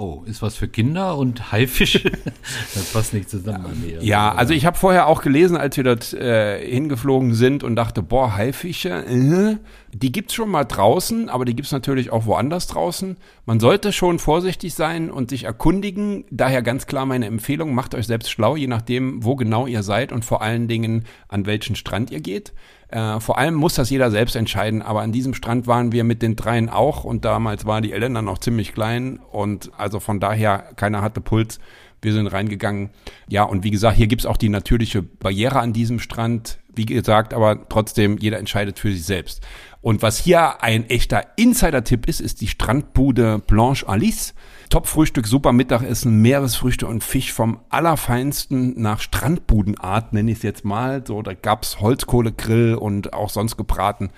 [0.00, 2.10] Oh, ist was für Kinder und Haifische?
[2.74, 4.02] das passt nicht zusammen bei mir.
[4.02, 8.02] Ja, also ich habe vorher auch gelesen, als wir dort äh, hingeflogen sind und dachte,
[8.02, 9.58] boah, Haifische, äh,
[9.92, 13.18] die gibt's schon mal draußen, aber die gibt's natürlich auch woanders draußen.
[13.44, 16.24] Man sollte schon vorsichtig sein und sich erkundigen.
[16.30, 20.12] Daher ganz klar meine Empfehlung, macht euch selbst schlau, je nachdem, wo genau ihr seid
[20.12, 22.54] und vor allen Dingen, an welchen Strand ihr geht.
[22.90, 26.22] Äh, vor allem muss das jeder selbst entscheiden, aber an diesem Strand waren wir mit
[26.22, 30.58] den dreien auch und damals war die Elena noch ziemlich klein und also von daher
[30.76, 31.60] keiner hatte Puls.
[32.02, 32.90] Wir sind reingegangen.
[33.28, 36.58] Ja, und wie gesagt, hier gibt's auch die natürliche Barriere an diesem Strand.
[36.74, 39.42] Wie gesagt, aber trotzdem, jeder entscheidet für sich selbst.
[39.82, 44.34] Und was hier ein echter Insider-Tipp ist, ist die Strandbude Blanche Alice.
[44.68, 51.02] Top-Frühstück, super Mittagessen, Meeresfrüchte und Fisch vom allerfeinsten nach Strandbudenart, nenne ich es jetzt mal.
[51.04, 54.10] So, da gab's Holzkohlegrill und auch sonst gebraten.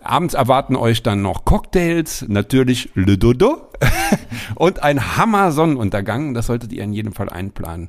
[0.00, 3.72] Abends erwarten euch dann noch Cocktails, natürlich Le Dodo
[4.54, 6.34] und ein Hammer Sonnenuntergang.
[6.34, 7.88] Das solltet ihr in jedem Fall einplanen.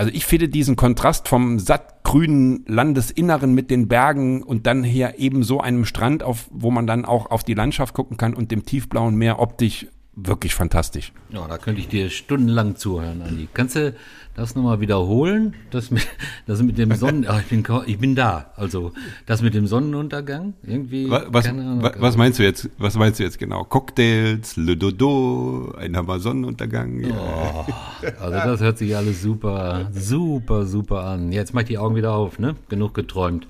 [0.00, 5.42] Also ich finde diesen Kontrast vom sattgrünen Landesinneren mit den Bergen und dann hier eben
[5.42, 8.64] so einem Strand, auf, wo man dann auch auf die Landschaft gucken kann und dem
[8.64, 11.12] tiefblauen Meer optisch wirklich fantastisch.
[11.30, 13.48] Ja, da könnte ich dir stundenlang zuhören, Andi.
[13.54, 13.94] Kannst du
[14.34, 15.54] das nochmal wiederholen?
[15.70, 16.06] Das mit,
[16.46, 17.24] das mit dem Sonnen...
[17.28, 18.52] Ach, ich, bin, ich bin da.
[18.56, 18.92] Also,
[19.26, 20.54] das mit dem Sonnenuntergang?
[20.62, 21.08] Irgendwie...
[21.10, 21.82] Was, was, Ahnung.
[21.82, 22.68] wa- was meinst du jetzt?
[22.78, 23.64] Was meinst du jetzt genau?
[23.64, 27.00] Cocktails, Le Dodo, ein Hammer Sonnenuntergang.
[27.00, 27.66] Ja.
[28.20, 31.32] Also, das hört sich alles super, super, super an.
[31.32, 32.56] Jetzt mach ich die Augen wieder auf, ne?
[32.68, 33.46] Genug geträumt.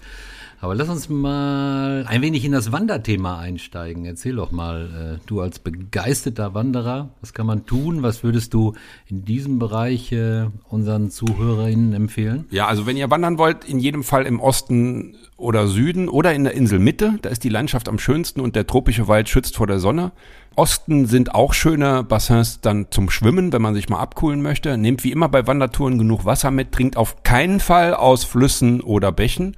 [0.62, 4.04] Aber lass uns mal ein wenig in das Wanderthema einsteigen.
[4.04, 8.02] Erzähl doch mal, äh, du als begeisterter Wanderer, was kann man tun?
[8.02, 8.74] Was würdest du
[9.06, 12.44] in diesem Bereich äh, unseren ZuhörerInnen empfehlen?
[12.50, 16.44] Ja, also wenn ihr wandern wollt, in jedem Fall im Osten oder Süden oder in
[16.44, 17.14] der Inselmitte.
[17.22, 20.12] Da ist die Landschaft am schönsten und der tropische Wald schützt vor der Sonne.
[20.56, 24.76] Osten sind auch schöne Bassins dann zum Schwimmen, wenn man sich mal abkühlen möchte.
[24.76, 29.10] Nehmt wie immer bei Wandertouren genug Wasser mit, trinkt auf keinen Fall aus Flüssen oder
[29.10, 29.56] Bächen.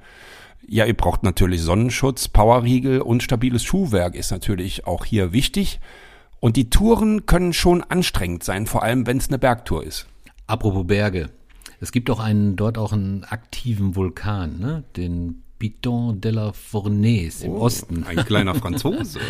[0.67, 5.79] Ja, ihr braucht natürlich Sonnenschutz, Powerriegel und stabiles Schuhwerk ist natürlich auch hier wichtig.
[6.39, 10.07] Und die Touren können schon anstrengend sein, vor allem wenn es eine Bergtour ist.
[10.47, 11.29] Apropos Berge.
[11.79, 14.83] Es gibt doch einen, dort auch einen aktiven Vulkan, ne?
[14.95, 18.03] Den Piton de la Fournaise im Osten.
[18.03, 19.19] Ein kleiner Franzose.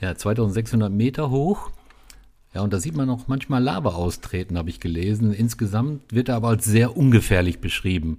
[0.00, 1.70] Ja, 2600 Meter hoch.
[2.52, 5.32] Ja, und da sieht man auch manchmal Lava austreten, habe ich gelesen.
[5.32, 8.18] Insgesamt wird er aber als sehr ungefährlich beschrieben.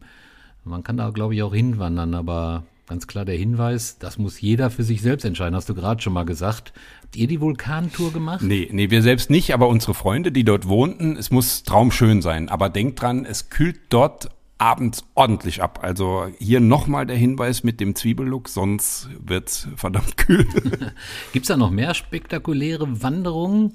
[0.66, 4.72] Man kann da, glaube ich, auch hinwandern, aber ganz klar der Hinweis, das muss jeder
[4.72, 6.74] für sich selbst entscheiden, hast du gerade schon mal gesagt.
[7.04, 8.42] Habt ihr die Vulkantour gemacht?
[8.42, 12.50] Nee, nee, wir selbst nicht, aber unsere Freunde, die dort wohnten, es muss traumschön sein.
[12.50, 15.80] Aber denkt dran, es kühlt dort abends ordentlich ab.
[15.84, 20.48] Also hier nochmal der Hinweis mit dem Zwiebellook, sonst wird's verdammt kühl.
[21.34, 23.74] Gibt's da noch mehr spektakuläre Wanderungen?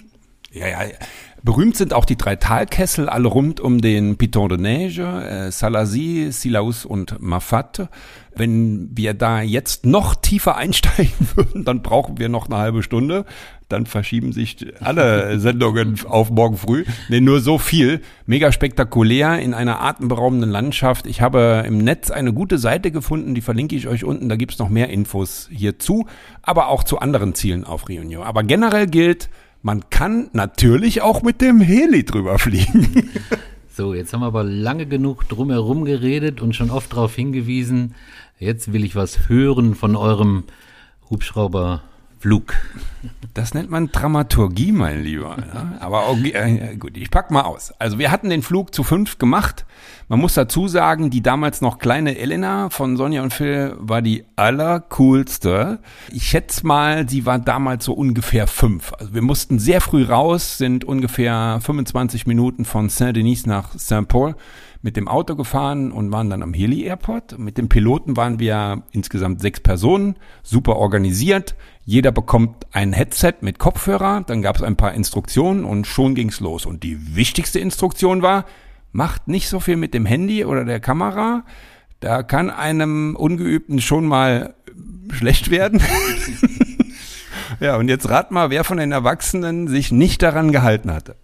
[0.53, 0.79] Ja, ja.
[1.43, 6.33] Berühmt sind auch die drei Talkessel, alle rund um den Piton de Neige, äh, Salazie,
[6.33, 7.89] Silaus und Mafate.
[8.35, 13.25] Wenn wir da jetzt noch tiefer einsteigen würden, dann brauchen wir noch eine halbe Stunde.
[13.69, 16.85] Dann verschieben sich alle Sendungen auf morgen früh.
[17.09, 18.03] Nee, nur so viel.
[18.27, 21.07] Mega spektakulär in einer atemberaubenden Landschaft.
[21.07, 24.29] Ich habe im Netz eine gute Seite gefunden, die verlinke ich euch unten.
[24.29, 26.07] Da gibt's noch mehr Infos hierzu,
[26.43, 28.25] aber auch zu anderen Zielen auf Réunion.
[28.25, 29.31] Aber generell gilt,
[29.63, 33.11] man kann natürlich auch mit dem Heli drüber fliegen.
[33.73, 37.95] So, jetzt haben wir aber lange genug drumherum geredet und schon oft darauf hingewiesen.
[38.39, 40.45] Jetzt will ich was hören von eurem
[42.21, 42.55] Hubschrauberflug.
[43.35, 45.37] Das nennt man Dramaturgie, mein Lieber.
[45.39, 45.73] Ja?
[45.81, 47.73] Aber okay, äh, gut, ich pack mal aus.
[47.79, 49.65] Also wir hatten den Flug zu fünf gemacht.
[50.09, 54.25] Man muss dazu sagen, die damals noch kleine Elena von Sonja und Phil war die
[54.37, 55.79] allercoolste.
[56.13, 58.93] Ich schätze mal, sie war damals so ungefähr fünf.
[58.99, 64.35] Also wir mussten sehr früh raus, sind ungefähr 25 Minuten von Saint-Denis nach Saint-Paul
[64.83, 67.39] mit dem Auto gefahren und waren dann am Heli Airport.
[67.39, 71.55] Mit dem Piloten waren wir insgesamt sechs Personen, super organisiert.
[71.85, 76.41] Jeder bekommt ein Headset mit Kopfhörer, dann gab es ein paar Instruktionen und schon ging's
[76.41, 76.65] los.
[76.65, 78.47] Und die wichtigste Instruktion war,
[78.93, 81.45] macht nicht so viel mit dem Handy oder der Kamera.
[82.01, 84.55] Da kann einem Ungeübten schon mal
[85.13, 85.83] schlecht werden.
[87.61, 91.17] ja, und jetzt rat mal, wer von den Erwachsenen sich nicht daran gehalten hatte.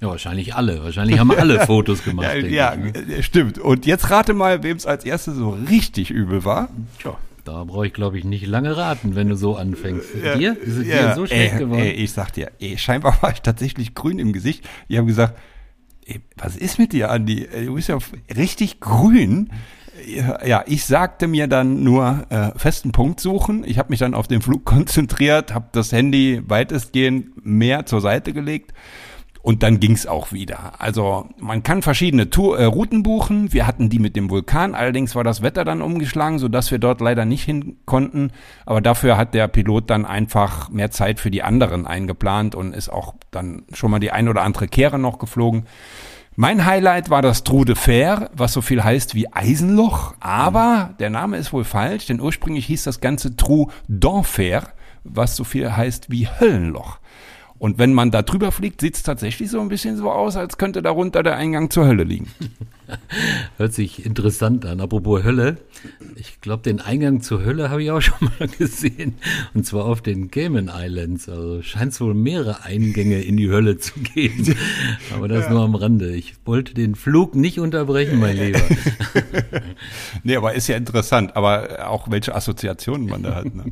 [0.00, 0.82] Ja, wahrscheinlich alle.
[0.82, 2.34] Wahrscheinlich haben alle Fotos gemacht.
[2.34, 3.16] Ja, ja ich, ne?
[3.16, 3.58] äh, stimmt.
[3.58, 6.70] Und jetzt rate mal, wem es als erstes so richtig übel war.
[6.98, 10.14] Tja, da brauche ich, glaube ich, nicht lange raten, wenn du so anfängst.
[10.38, 10.56] dir?
[10.58, 11.82] Ist es dir so schlecht ey, geworden?
[11.82, 14.66] Ey, ich sag dir, ey, scheinbar war ich tatsächlich grün im Gesicht.
[14.88, 15.38] Die haben gesagt,
[16.06, 17.46] ey, was ist mit dir, Andi?
[17.66, 17.98] Du bist ja
[18.34, 19.50] richtig grün.
[20.46, 23.64] Ja, ich sagte mir dann nur äh, festen Punkt suchen.
[23.66, 28.32] Ich habe mich dann auf den Flug konzentriert, habe das Handy weitestgehend mehr zur Seite
[28.32, 28.72] gelegt
[29.42, 30.72] und dann ging's auch wieder.
[30.78, 33.52] Also man kann verschiedene Tour, äh, Routen buchen.
[33.52, 37.00] Wir hatten die mit dem Vulkan, allerdings war das Wetter dann umgeschlagen, sodass wir dort
[37.00, 38.32] leider nicht hin konnten.
[38.66, 42.90] Aber dafür hat der Pilot dann einfach mehr Zeit für die anderen eingeplant und ist
[42.90, 45.66] auch dann schon mal die ein oder andere Kehre noch geflogen.
[46.36, 51.10] Mein Highlight war das Trou de Fer, was so viel heißt wie Eisenloch, aber der
[51.10, 54.68] Name ist wohl falsch, denn ursprünglich hieß das Ganze Trou d'Enfer,
[55.02, 56.98] was so viel heißt wie Höllenloch.
[57.60, 60.56] Und wenn man da drüber fliegt, sieht es tatsächlich so ein bisschen so aus, als
[60.56, 62.28] könnte darunter der Eingang zur Hölle liegen.
[63.58, 64.80] Hört sich interessant an.
[64.80, 65.58] Apropos Hölle.
[66.16, 69.16] Ich glaube, den Eingang zur Hölle habe ich auch schon mal gesehen.
[69.52, 71.28] Und zwar auf den Cayman Islands.
[71.28, 74.56] Also scheint es wohl mehrere Eingänge in die Hölle zu geben.
[75.14, 76.16] Aber das nur am Rande.
[76.16, 78.62] Ich wollte den Flug nicht unterbrechen, mein Lieber.
[80.24, 83.54] Nee, aber ist ja interessant, aber auch welche Assoziationen man da hat.
[83.54, 83.64] Ne?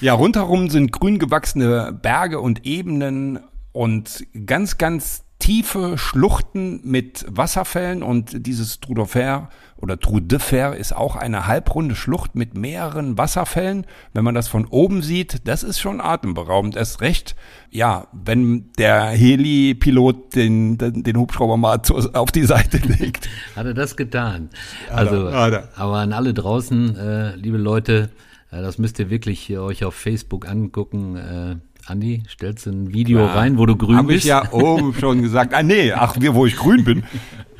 [0.00, 3.38] Ja, rundherum sind grün gewachsene Berge und Ebenen
[3.72, 10.38] und ganz, ganz tiefe Schluchten mit Wasserfällen und dieses Trou de Fer oder Trou de
[10.38, 13.86] Fer ist auch eine halbrunde Schlucht mit mehreren Wasserfällen.
[14.14, 16.76] Wenn man das von oben sieht, das ist schon atemberaubend.
[16.76, 17.36] Erst recht,
[17.70, 21.78] ja, wenn der Heli-Pilot den, den, den Hubschrauber mal
[22.14, 23.28] auf die Seite legt.
[23.54, 24.48] Hat er das getan?
[24.90, 25.68] Also, er.
[25.76, 28.08] aber an alle draußen, äh, liebe Leute,
[28.50, 31.16] äh, das müsst ihr wirklich euch auf Facebook angucken.
[31.16, 34.18] Äh, Andi, stellst du ein Video rein, wo du grün Hab bist?
[34.18, 35.54] ich ja oben schon gesagt.
[35.54, 37.04] Ah, nee, ach, wo ich grün bin.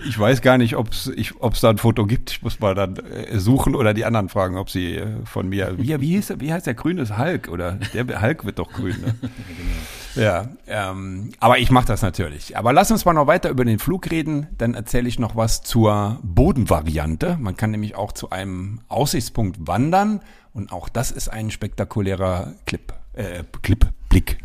[0.06, 2.30] Ich weiß gar nicht, ob es da ein Foto gibt.
[2.30, 5.74] Ich muss mal dann äh, suchen oder die anderen fragen, ob sie äh, von mir.
[5.78, 7.48] Wie, wie, hieß, wie heißt der grüne Hulk?
[7.48, 8.96] Oder der Hulk wird doch grün.
[9.00, 9.14] Ne?
[10.16, 12.56] Ja, ähm, aber ich mache das natürlich.
[12.56, 14.48] Aber lass uns mal noch weiter über den Flug reden.
[14.58, 17.36] Dann erzähle ich noch was zur Bodenvariante.
[17.40, 20.20] Man kann nämlich auch zu einem Aussichtspunkt wandern.
[20.52, 22.92] Und auch das ist ein spektakulärer Clip.
[23.12, 24.38] Äh, Clip, Blick.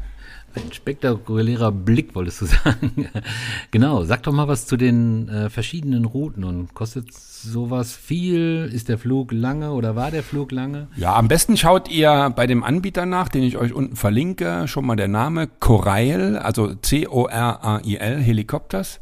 [0.56, 3.10] Ein spektakulärer Blick, wolltest du sagen.
[3.72, 8.70] genau, sag doch mal was zu den äh, verschiedenen Routen und kostet sowas viel?
[8.72, 10.88] Ist der Flug lange oder war der Flug lange?
[10.96, 14.86] Ja, am besten schaut ihr bei dem Anbieter nach, den ich euch unten verlinke, schon
[14.86, 19.02] mal der Name Corail, also C-O-R-A-I-L, Helikopters.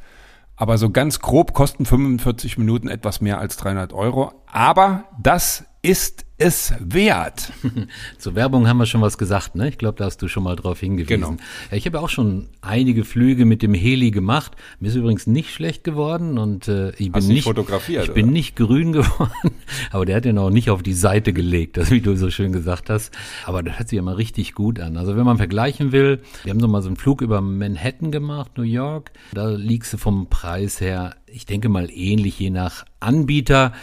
[0.55, 4.31] Aber so ganz grob kosten 45 Minuten etwas mehr als 300 Euro.
[4.47, 7.51] Aber das ist es wert.
[8.17, 9.69] Zur Werbung haben wir schon was gesagt, ne?
[9.69, 11.07] Ich glaube, da hast du schon mal drauf hingewiesen.
[11.21, 11.37] Genau.
[11.71, 14.51] Ja, ich habe auch schon einige Flüge mit dem Heli gemacht.
[14.79, 18.33] Mir ist übrigens nicht schlecht geworden und äh, ich bin nicht fotografiert, Ich bin oder?
[18.33, 19.51] nicht grün geworden,
[19.91, 22.51] aber der hat den auch nicht auf die Seite gelegt, das wie du so schön
[22.51, 23.13] gesagt hast.
[23.45, 24.97] Aber das hört sich ja mal richtig gut an.
[24.97, 28.51] Also wenn man vergleichen will, wir haben so mal so einen Flug über Manhattan gemacht,
[28.57, 29.11] New York.
[29.33, 33.73] Da liegst du vom Preis her, ich denke mal ähnlich je nach Anbieter.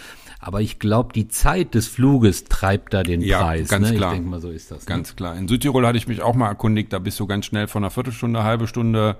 [0.42, 3.68] Aber ich glaube, die Zeit des Fluges treibt da den Ja, Preis.
[3.68, 3.96] ganz ne?
[3.96, 4.12] klar.
[4.12, 4.80] Ich denke mal, so ist das.
[4.80, 4.84] Ne?
[4.86, 5.36] Ganz klar.
[5.36, 7.90] In Südtirol hatte ich mich auch mal erkundigt, da bist du ganz schnell von einer
[7.90, 9.16] Viertelstunde, halbe Stunde,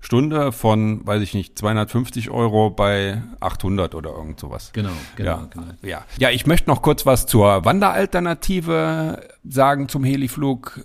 [0.00, 4.70] Stunde von, weiß ich nicht, 250 Euro bei 800 oder irgend sowas.
[4.72, 5.66] Genau, genau, ja, genau.
[5.82, 6.04] Ja.
[6.18, 10.80] ja, ich möchte noch kurz was zur Wanderalternative sagen zum Heliflug.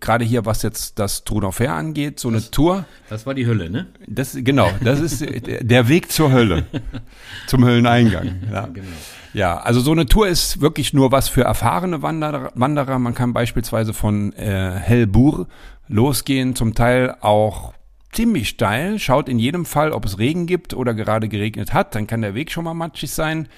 [0.00, 2.84] Gerade hier, was jetzt das Trou d'Enfer angeht, so eine Tour.
[3.10, 3.86] Das war die Hölle, ne?
[4.06, 6.64] Das, genau, das ist der- der Weg zur Hölle,
[7.48, 8.42] zum Hölleneingang.
[8.50, 8.66] Ja.
[8.68, 8.86] Genau.
[9.34, 12.98] Ja, also so eine Tour ist wirklich nur was für erfahrene Wanderer.
[13.00, 15.48] Man kann beispielsweise von äh, Hellbourg
[15.88, 17.74] losgehen, zum Teil auch
[18.12, 19.00] ziemlich steil.
[19.00, 21.96] Schaut in jedem Fall, ob es Regen gibt oder gerade geregnet hat.
[21.96, 23.48] Dann kann der Weg schon mal matschig sein.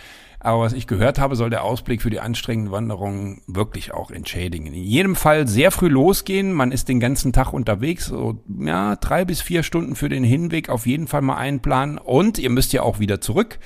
[0.40, 4.66] Aber was ich gehört habe, soll der Ausblick für die anstrengenden Wanderungen wirklich auch entschädigen.
[4.66, 6.52] In jedem Fall sehr früh losgehen.
[6.52, 8.06] Man ist den ganzen Tag unterwegs.
[8.06, 11.98] So, ja, drei bis vier Stunden für den Hinweg auf jeden Fall mal einplanen.
[11.98, 13.58] Und ihr müsst ja auch wieder zurück.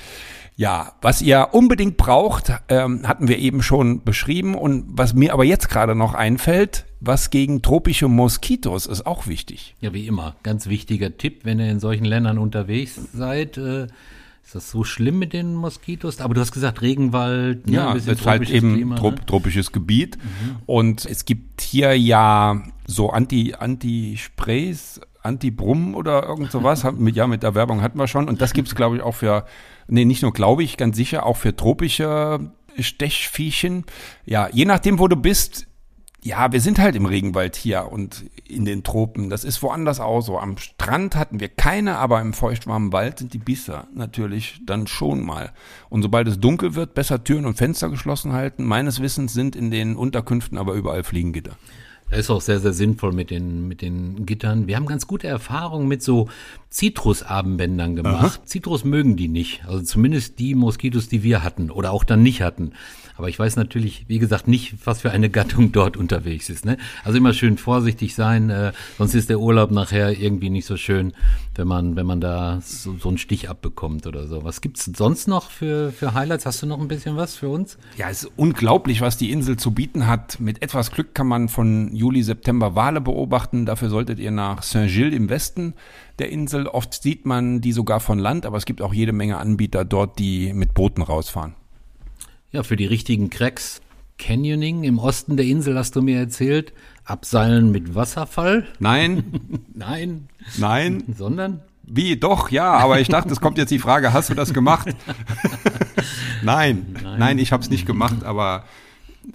[0.60, 4.54] Ja, was ihr unbedingt braucht, ähm, hatten wir eben schon beschrieben.
[4.54, 9.74] Und was mir aber jetzt gerade noch einfällt, was gegen tropische Moskitos ist auch wichtig.
[9.80, 10.36] Ja, wie immer.
[10.42, 13.56] Ganz wichtiger Tipp, wenn ihr in solchen Ländern unterwegs seid.
[13.56, 13.84] Äh,
[14.44, 16.20] ist das so schlimm mit den Moskitos?
[16.20, 19.14] Aber du hast gesagt Regenwald, ne, Ja, ein das bisschen ist halt eben Klima, trop
[19.14, 19.24] ne?
[19.24, 20.18] tropisches Gebiet.
[20.66, 26.86] Und es gibt hier ja so Anti, Anti-Sprays, Anti-Brumm oder irgend sowas.
[27.12, 28.28] Ja, mit der Werbung hatten wir schon.
[28.28, 29.46] Und das gibt's glaube ich, auch für,
[29.90, 33.84] nee, nicht nur glaube ich, ganz sicher, auch für tropische Stechviechen.
[34.24, 35.66] Ja, je nachdem, wo du bist,
[36.22, 39.30] ja, wir sind halt im Regenwald hier und in den Tropen.
[39.30, 40.38] Das ist woanders auch so.
[40.38, 45.24] Am Strand hatten wir keine, aber im feuchtwarmen Wald sind die Biester natürlich dann schon
[45.24, 45.52] mal.
[45.88, 48.64] Und sobald es dunkel wird, besser Türen und Fenster geschlossen halten.
[48.64, 51.56] Meines Wissens sind in den Unterkünften aber überall Fliegengitter.
[52.10, 54.66] Das ist auch sehr, sehr sinnvoll mit den, mit den Gittern.
[54.66, 56.28] Wir haben ganz gute Erfahrungen mit so
[56.68, 58.38] Zitrusarmbändern gemacht.
[58.40, 58.46] Aha.
[58.46, 59.64] Zitrus mögen die nicht.
[59.66, 62.72] Also zumindest die Moskitos, die wir hatten oder auch dann nicht hatten.
[63.20, 66.64] Aber ich weiß natürlich, wie gesagt, nicht, was für eine Gattung dort unterwegs ist.
[66.64, 66.78] Ne?
[67.04, 71.12] Also immer schön vorsichtig sein, äh, sonst ist der Urlaub nachher irgendwie nicht so schön,
[71.54, 74.42] wenn man, wenn man da so, so einen Stich abbekommt oder so.
[74.42, 76.46] Was gibt's sonst noch für, für Highlights?
[76.46, 77.76] Hast du noch ein bisschen was für uns?
[77.98, 80.40] Ja, es ist unglaublich, was die Insel zu bieten hat.
[80.40, 83.66] Mit etwas Glück kann man von Juli, September Wale beobachten.
[83.66, 85.74] Dafür solltet ihr nach Saint-Gilles im Westen
[86.18, 86.66] der Insel.
[86.68, 90.18] Oft sieht man die sogar von Land, aber es gibt auch jede Menge Anbieter dort,
[90.18, 91.59] die mit Booten rausfahren.
[92.52, 93.80] Ja, für die richtigen Cracks.
[94.18, 96.72] Canyoning im Osten der Insel hast du mir erzählt.
[97.04, 98.66] Abseilen mit Wasserfall?
[98.78, 99.62] Nein.
[99.74, 100.28] Nein.
[100.58, 101.04] Nein.
[101.16, 101.62] Sondern?
[101.84, 102.16] Wie?
[102.18, 104.88] Doch, ja, aber ich dachte, es kommt jetzt die Frage, hast du das gemacht?
[106.42, 106.96] Nein.
[107.02, 107.18] Nein.
[107.18, 108.64] Nein, ich habe es nicht gemacht, aber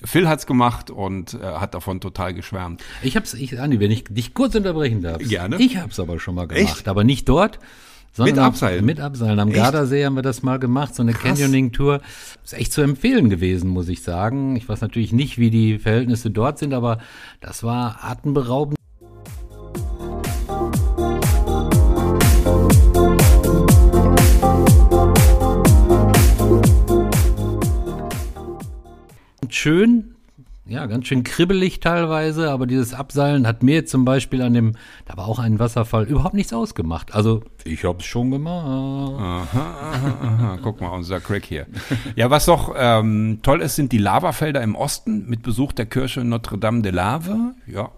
[0.04, 2.84] Phil hat's gemacht und äh, hat davon total geschwärmt.
[3.01, 5.19] Ich hab's, ich, Andi, wenn ich dich kurz unterbrechen darf.
[5.19, 5.58] Gerne.
[5.58, 6.88] Ich hab's aber schon mal gemacht, Echt?
[6.88, 7.60] aber nicht dort,
[8.17, 8.86] mit Abseilen?
[8.86, 9.39] Mit Abseilen.
[9.39, 9.58] Am echt?
[9.58, 12.01] Gardasee haben wir das mal gemacht, so eine Canyoning-Tour.
[12.43, 14.56] Ist echt zu empfehlen gewesen, muss ich sagen.
[14.56, 16.99] Ich weiß natürlich nicht, wie die Verhältnisse dort sind, aber
[17.41, 18.78] das war atemberaubend.
[29.49, 30.14] Schön,
[30.67, 34.73] ja, ganz schön kribbelig teilweise, aber dieses Abseilen hat mir zum Beispiel an dem,
[35.06, 37.13] da war auch ein Wasserfall, überhaupt nichts ausgemacht.
[37.13, 38.65] Also, ich hab's schon gemacht.
[38.65, 40.60] Aha, aha, aha.
[40.63, 41.67] Guck mal, unser Craig hier.
[42.15, 46.23] Ja, was doch ähm, toll ist, sind die Lavafelder im Osten mit Besuch der Kirche
[46.23, 47.54] Notre Dame de Lave.
[47.67, 47.91] Ja.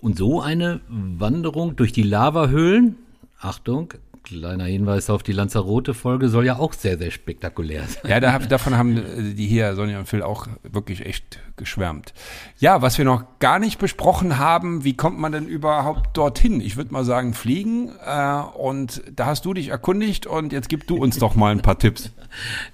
[0.00, 2.96] Und so eine Wanderung durch die Lavahöhlen,
[3.38, 3.92] Achtung,
[4.22, 8.10] Kleiner Hinweis auf die Lanzarote-Folge soll ja auch sehr, sehr spektakulär sein.
[8.10, 12.12] Ja, da, davon haben äh, die hier, Sonja und Phil, auch wirklich echt geschwärmt.
[12.58, 16.60] Ja, was wir noch gar nicht besprochen haben, wie kommt man denn überhaupt dorthin?
[16.60, 17.90] Ich würde mal sagen, fliegen.
[18.04, 21.62] Äh, und da hast du dich erkundigt und jetzt gib du uns doch mal ein
[21.62, 22.10] paar Tipps.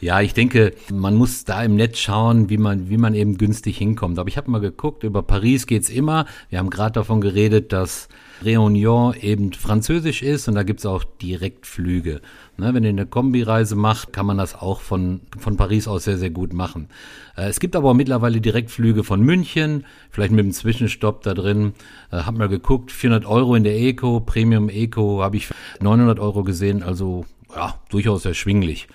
[0.01, 3.79] Ja, ich denke, man muss da im Netz schauen, wie man, wie man eben günstig
[3.79, 4.19] hinkommt.
[4.19, 6.27] Aber ich habe mal geguckt, über Paris geht's immer.
[6.51, 8.09] Wir haben gerade davon geredet, dass
[8.45, 12.21] Réunion eben französisch ist und da gibt's auch Direktflüge.
[12.59, 16.19] Ne, wenn ihr eine Kombireise macht, kann man das auch von, von Paris aus sehr,
[16.19, 16.89] sehr gut machen.
[17.37, 21.75] Äh, es gibt aber auch mittlerweile Direktflüge von München, vielleicht mit einem Zwischenstopp da drin.
[22.11, 25.49] Äh, hab mal geguckt, 400 Euro in der Eco, Premium Eco habe ich
[25.81, 28.89] 900 Euro gesehen, also ja, durchaus erschwinglich.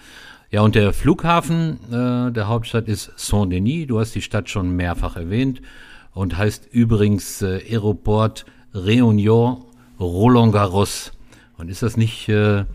[0.51, 3.87] Ja, und der Flughafen äh, der Hauptstadt ist Saint-Denis.
[3.87, 5.61] Du hast die Stadt schon mehrfach erwähnt
[6.13, 9.63] und heißt übrigens äh, Aeroport Réunion
[9.99, 11.11] Roland Garros.
[11.57, 12.65] Und ist das nicht äh,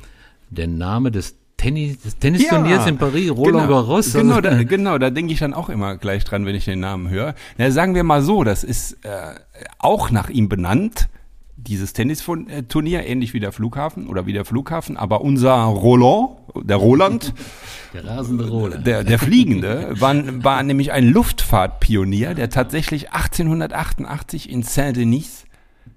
[0.50, 4.12] der Name des Tennis, des Tennisturniers ja, in Paris, Roland genau, Garros?
[4.12, 7.08] Genau, da, genau, da denke ich dann auch immer gleich dran, wenn ich den Namen
[7.10, 7.34] höre.
[7.58, 9.34] Na, sagen wir mal so, das ist äh,
[9.78, 11.08] auch nach ihm benannt,
[11.56, 17.34] dieses Tennisturnier, ähnlich wie der Flughafen oder wie der Flughafen, aber unser Roland, der Roland,
[17.94, 24.62] der rasende Roland, der, der Fliegende, war, war nämlich ein Luftfahrtpionier, der tatsächlich 1888 in
[24.62, 25.45] Saint-Denis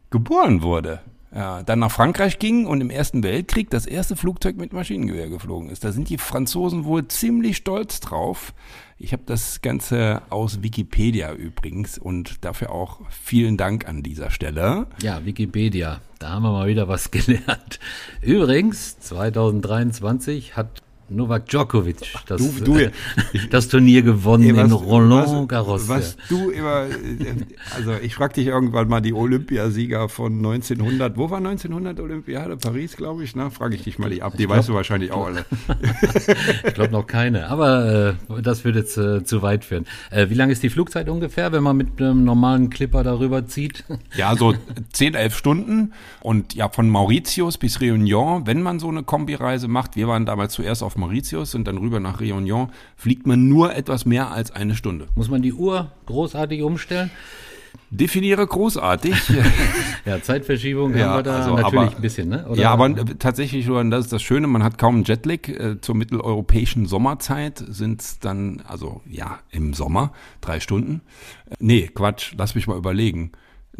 [0.09, 0.99] geboren wurde.
[1.33, 5.69] Ja, dann nach Frankreich ging und im Ersten Weltkrieg das erste Flugzeug mit Maschinengewehr geflogen
[5.69, 5.83] ist.
[5.83, 8.53] Da sind die Franzosen wohl ziemlich stolz drauf.
[8.97, 14.87] Ich habe das Ganze aus Wikipedia übrigens und dafür auch vielen Dank an dieser Stelle.
[15.03, 17.79] Ja, Wikipedia, da haben wir mal wieder was gelernt.
[18.21, 22.91] Übrigens, 2023 hat Novak Djokovic das, du, du, äh,
[23.49, 25.87] das Turnier gewonnen ey, was, in Roland Garros.
[25.87, 27.35] Was, was du immer, äh,
[27.75, 32.57] also ich frag dich irgendwann mal die Olympiasieger von 1900, wo war 1900 Olympiade?
[32.57, 33.51] Paris, glaube ich, ne?
[33.51, 35.45] Frage ich dich mal die ab, die glaub, weißt du wahrscheinlich auch alle.
[36.65, 39.85] ich glaube noch keine, aber äh, das würde jetzt äh, zu weit führen.
[40.11, 43.83] Äh, wie lange ist die Flugzeit ungefähr, wenn man mit einem normalen Clipper darüber zieht?
[44.15, 44.53] Ja, so
[44.93, 49.95] 10, 11 Stunden und ja, von Mauritius bis Réunion, wenn man so eine Kombireise macht,
[49.95, 54.05] wir waren damals zuerst auf Mauritius und dann rüber nach Réunion, fliegt man nur etwas
[54.05, 55.07] mehr als eine Stunde.
[55.15, 57.09] Muss man die Uhr großartig umstellen?
[57.91, 59.15] Definiere großartig.
[60.05, 62.45] ja, Zeitverschiebung ja, haben wir da also, natürlich aber, ein bisschen, ne?
[62.47, 62.61] Oder?
[62.61, 65.47] Ja, aber tatsächlich, das ist das Schöne, man hat kaum einen Jetlag.
[65.47, 71.01] Äh, zur mitteleuropäischen Sommerzeit sind es dann, also ja, im Sommer drei Stunden.
[71.49, 73.31] Äh, nee, Quatsch, lass mich mal überlegen.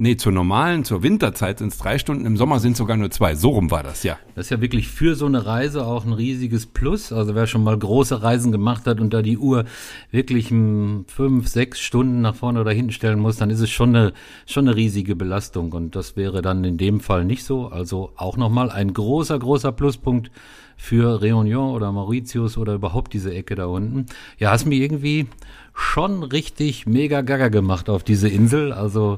[0.02, 3.12] Nee, zur normalen, zur Winterzeit sind es drei Stunden, im Sommer sind es sogar nur
[3.12, 3.36] zwei.
[3.36, 4.18] So rum war das, ja.
[4.34, 7.12] Das ist ja wirklich für so eine Reise auch ein riesiges Plus.
[7.12, 9.66] Also wer schon mal große Reisen gemacht hat und da die Uhr
[10.10, 14.14] wirklich fünf, sechs Stunden nach vorne oder hinten stellen muss, dann ist es schon eine,
[14.46, 15.74] schon eine riesige Belastung.
[15.74, 17.68] Und das wäre dann in dem Fall nicht so.
[17.68, 20.32] Also auch nochmal ein großer, großer Pluspunkt
[20.78, 24.06] für Réunion oder Mauritius oder überhaupt diese Ecke da unten.
[24.38, 25.28] Ja, hast mir irgendwie
[25.74, 28.72] schon richtig mega gaga gemacht auf diese Insel.
[28.72, 29.18] Also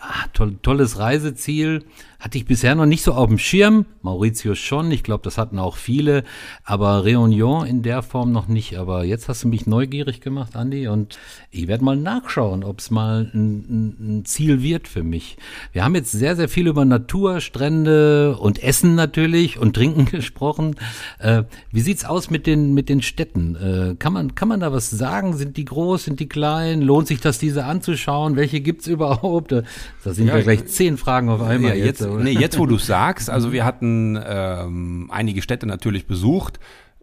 [0.00, 1.84] ah, toll, tolles Reiseziel.
[2.18, 3.84] Hatte ich bisher noch nicht so auf dem Schirm.
[4.00, 6.24] Mauritius schon, ich glaube, das hatten auch viele.
[6.64, 8.78] Aber Réunion in der Form noch nicht.
[8.78, 10.88] Aber jetzt hast du mich neugierig gemacht, Andi.
[10.88, 11.18] Und
[11.50, 15.36] ich werde mal nachschauen, ob es mal ein, ein, Ziel wird für mich.
[15.72, 20.76] Wir haben jetzt sehr, sehr viel über Natur, Strände und Essen natürlich und Trinken gesprochen.
[21.18, 23.56] Äh, wie sieht's aus mit den, mit den Städten?
[23.56, 25.36] Äh, kann, man, kann man da was sagen?
[25.36, 26.80] Sind die groß, sind die klein?
[26.80, 28.36] Lohnt sich das, diese anzuschauen?
[28.36, 29.52] Welche gibt's überhaupt?
[29.52, 29.64] Da
[30.04, 32.05] sind ja, gleich zehn Fragen auf einmal ja, jetzt.
[32.14, 36.58] Jetzt nee, jetzt wo du sagst, also wir hatten ähm, einige Städte natürlich besucht,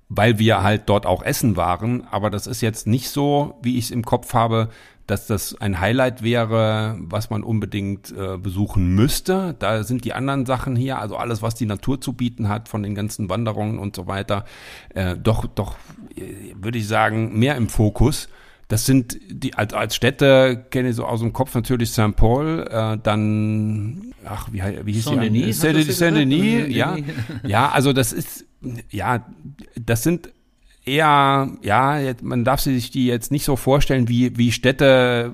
[0.09, 3.85] weil wir halt dort auch essen waren, aber das ist jetzt nicht so, wie ich
[3.85, 4.69] es im Kopf habe,
[5.07, 9.55] dass das ein Highlight wäre, was man unbedingt äh, besuchen müsste.
[9.59, 12.83] Da sind die anderen Sachen hier, also alles, was die Natur zu bieten hat, von
[12.83, 14.45] den ganzen Wanderungen und so weiter,
[14.93, 15.75] äh, doch, doch,
[16.15, 18.29] äh, würde ich sagen, mehr im Fokus.
[18.67, 22.15] Das sind die als, als Städte kenne ich so aus dem Kopf natürlich St.
[22.15, 26.97] Paul, äh, dann ach wie wie hieß Saint-Denis, Saint-Denis, ja,
[27.43, 28.45] ja, also das ist
[28.89, 29.25] ja,
[29.75, 30.29] das sind
[30.85, 35.33] eher, ja, man darf sich die jetzt nicht so vorstellen wie, wie Städte,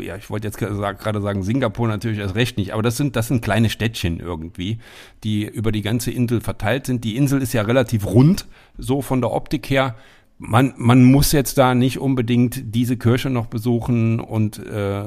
[0.00, 3.28] ja, ich wollte jetzt gerade sagen, Singapur natürlich erst recht nicht, aber das sind, das
[3.28, 4.78] sind kleine Städtchen irgendwie,
[5.24, 7.04] die über die ganze Insel verteilt sind.
[7.04, 8.46] Die Insel ist ja relativ rund,
[8.78, 9.94] so von der Optik her
[10.38, 15.02] man, man muss jetzt da nicht unbedingt diese Kirche noch besuchen und äh,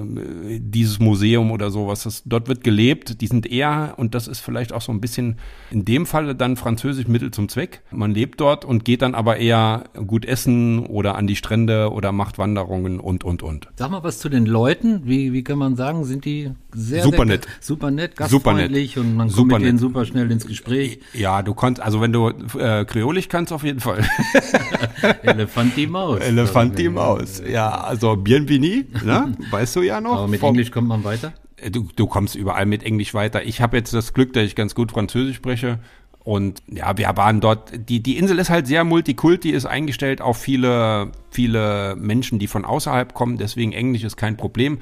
[0.59, 2.03] dieses Museum oder sowas.
[2.03, 3.21] Das, dort wird gelebt.
[3.21, 5.37] Die sind eher, und das ist vielleicht auch so ein bisschen
[5.71, 7.81] in dem Falle dann französisch Mittel zum Zweck.
[7.91, 12.11] Man lebt dort und geht dann aber eher gut essen oder an die Strände oder
[12.11, 13.69] macht Wanderungen und, und, und.
[13.77, 15.03] Sag mal was zu den Leuten.
[15.05, 17.47] Wie, wie kann man sagen, sind die sehr, super nett.
[17.61, 19.11] Super nett, gastfreundlich super nett.
[19.11, 20.99] und man super kommt mit denen super schnell ins Gespräch.
[21.13, 22.29] Ja, du kannst, also wenn du
[22.59, 24.03] äh, Kreolisch kannst, auf jeden Fall.
[25.23, 26.19] Elefant die Maus.
[26.19, 27.41] Elefant die Maus.
[27.47, 29.35] Ja, also Bienvenue, ne?
[29.49, 30.17] weißt du ja noch.
[30.17, 31.33] Aber mit Vom, Englisch kommt man weiter?
[31.57, 33.43] Äh, du, du kommst überall mit Englisch weiter.
[33.43, 35.79] Ich habe jetzt das Glück, dass ich ganz gut Französisch spreche.
[36.23, 40.37] Und ja, wir waren dort, die, die Insel ist halt sehr multikulti, ist eingestellt auf
[40.37, 44.77] viele, viele Menschen, die von außerhalb kommen, deswegen Englisch ist kein Problem.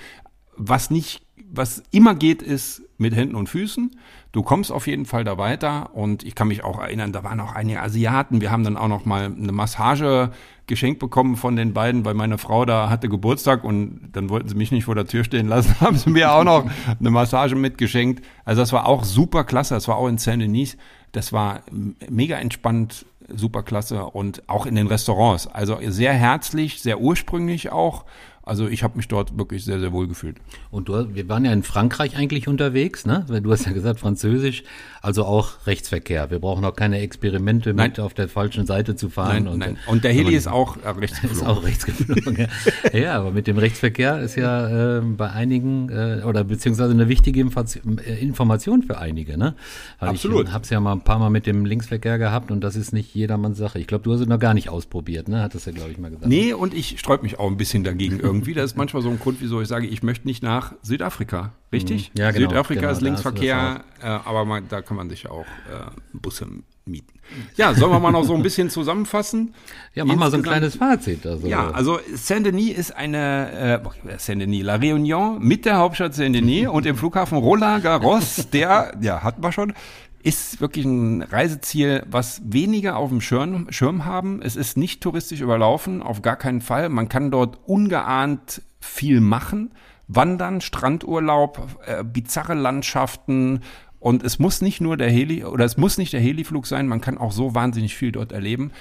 [0.58, 3.96] Was nicht, was immer geht, ist mit Händen und Füßen.
[4.32, 7.40] Du kommst auf jeden Fall da weiter und ich kann mich auch erinnern, da waren
[7.40, 8.42] auch einige Asiaten.
[8.42, 10.30] Wir haben dann auch noch mal eine Massage
[10.68, 14.54] geschenkt bekommen von den beiden, weil meine Frau da hatte Geburtstag und dann wollten sie
[14.54, 16.70] mich nicht vor der Tür stehen lassen, haben sie mir auch noch
[17.00, 18.24] eine Massage mitgeschenkt.
[18.46, 19.74] Also das war auch super klasse.
[19.74, 20.78] Das war auch in Saint-Denis.
[21.12, 25.48] Das war mega entspannt, super klasse und auch in den Restaurants.
[25.48, 28.06] Also sehr herzlich, sehr ursprünglich auch.
[28.50, 30.38] Also ich habe mich dort wirklich sehr, sehr wohl gefühlt.
[30.72, 33.24] Und du, wir waren ja in Frankreich eigentlich unterwegs, ne?
[33.44, 34.64] Du hast ja gesagt Französisch,
[35.04, 36.32] also auch Rechtsverkehr.
[36.32, 37.92] Wir brauchen auch keine Experimente nein.
[37.92, 39.44] mit auf der falschen Seite zu fahren.
[39.44, 39.78] Nein, und, nein.
[39.86, 41.42] und der Heli ist auch äh, rechts geflogen.
[41.42, 42.48] Ist auch rechts geflogen.
[42.92, 43.00] ja.
[43.00, 47.42] ja, aber mit dem Rechtsverkehr ist ja äh, bei einigen äh, oder beziehungsweise eine wichtige
[47.42, 49.54] äh, Information für einige, ne?
[50.00, 50.48] Weil Absolut.
[50.48, 52.94] Ich habe es ja mal ein paar Mal mit dem Linksverkehr gehabt und das ist
[52.94, 53.78] nicht jedermanns Sache.
[53.78, 55.44] Ich glaube, du hast es noch gar nicht ausprobiert, ne?
[55.44, 56.28] Hattest du ja, glaube ich, mal gesagt.
[56.28, 58.54] Nee, und ich sträub mich auch ein bisschen dagegen irgendwie irgendwie.
[58.54, 61.54] Das ist manchmal so ein Grund, wieso ich sage, ich möchte nicht nach Südafrika.
[61.72, 62.12] Richtig?
[62.18, 62.50] Ja, genau.
[62.50, 66.48] Südafrika genau, ist Linksverkehr, äh, aber man, da kann man sich auch äh, Busse
[66.86, 67.20] mieten.
[67.56, 69.54] Ja, sollen wir mal noch so ein bisschen zusammenfassen?
[69.94, 71.28] Ja, mach mal so ein kleines Fazit.
[71.28, 71.48] Also.
[71.48, 76.96] Ja, also Saint-Denis ist eine, äh, Saint-Denis, La Réunion mit der Hauptstadt Saint-Denis und dem
[76.96, 79.74] Flughafen Roland Garros, der, ja, hatten wir schon,
[80.22, 84.42] ist wirklich ein Reiseziel, was weniger auf dem Schirm, Schirm haben.
[84.42, 86.90] Es ist nicht touristisch überlaufen, auf gar keinen Fall.
[86.90, 89.72] Man kann dort ungeahnt viel machen.
[90.08, 93.62] Wandern, Strandurlaub, äh, bizarre Landschaften.
[94.00, 97.02] Und es muss nicht nur der Heli, oder es muss nicht der Heliflug sein, man
[97.02, 98.72] kann auch so wahnsinnig viel dort erleben.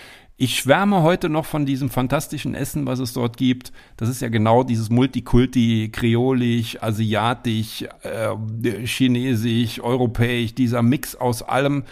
[0.41, 3.72] Ich schwärme heute noch von diesem fantastischen Essen, was es dort gibt.
[3.97, 11.82] Das ist ja genau dieses Multikulti, kreolisch, asiatisch, äh, chinesisch, europäisch, dieser Mix aus allem,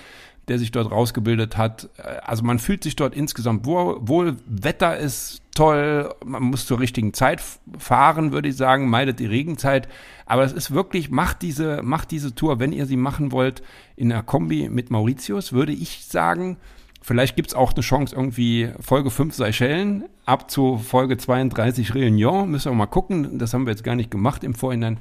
[0.46, 1.88] der sich dort rausgebildet hat.
[2.22, 4.36] Also man fühlt sich dort insgesamt wohl, wohl.
[4.46, 7.42] Wetter ist toll, man muss zur richtigen Zeit
[7.78, 9.88] fahren, würde ich sagen, meidet die Regenzeit.
[10.24, 13.64] Aber es ist wirklich, macht diese, macht diese Tour, wenn ihr sie machen wollt,
[13.96, 16.58] in einer Kombi mit Mauritius, würde ich sagen,
[17.06, 22.46] Vielleicht gibt's auch eine Chance, irgendwie Folge 5 Seychellen ab zu Folge 32 Réunion.
[22.46, 23.38] Müssen wir mal gucken.
[23.38, 24.98] Das haben wir jetzt gar nicht gemacht im Vorhinein.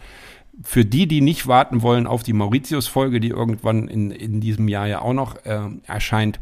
[0.61, 4.85] Für die, die nicht warten wollen auf die Mauritius-Folge, die irgendwann in, in diesem Jahr
[4.85, 6.39] ja auch noch äh, erscheint.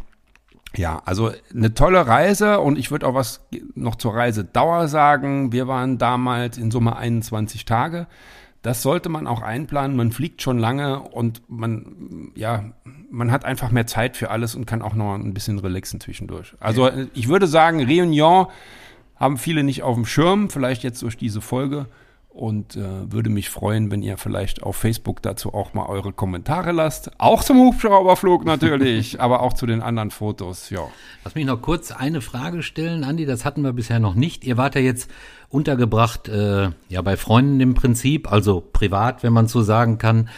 [0.76, 5.54] Ja, also eine tolle Reise und ich würde auch was noch zur Reisedauer sagen.
[5.54, 8.08] Wir waren damals in Summe 21 Tage.
[8.64, 9.96] Das sollte man auch einplanen.
[9.98, 12.72] Man fliegt schon lange und man, ja,
[13.12, 16.56] man hat einfach mehr Zeit für alles und kann auch noch ein bisschen relaxen zwischendurch.
[16.62, 18.48] Also ich würde sagen, Réunion
[19.18, 21.88] haben viele nicht auf dem Schirm, vielleicht jetzt durch diese Folge
[22.34, 26.72] und äh, würde mich freuen, wenn ihr vielleicht auf Facebook dazu auch mal eure Kommentare
[26.72, 27.12] lasst.
[27.20, 30.82] Auch zum Hubschrauberflug natürlich, aber auch zu den anderen Fotos, ja.
[31.24, 34.44] Lass mich noch kurz eine Frage stellen, Andi, das hatten wir bisher noch nicht.
[34.46, 35.12] Ihr wart ja jetzt
[35.54, 40.30] untergebracht, äh, ja, bei Freunden im Prinzip, also privat, wenn man so sagen kann.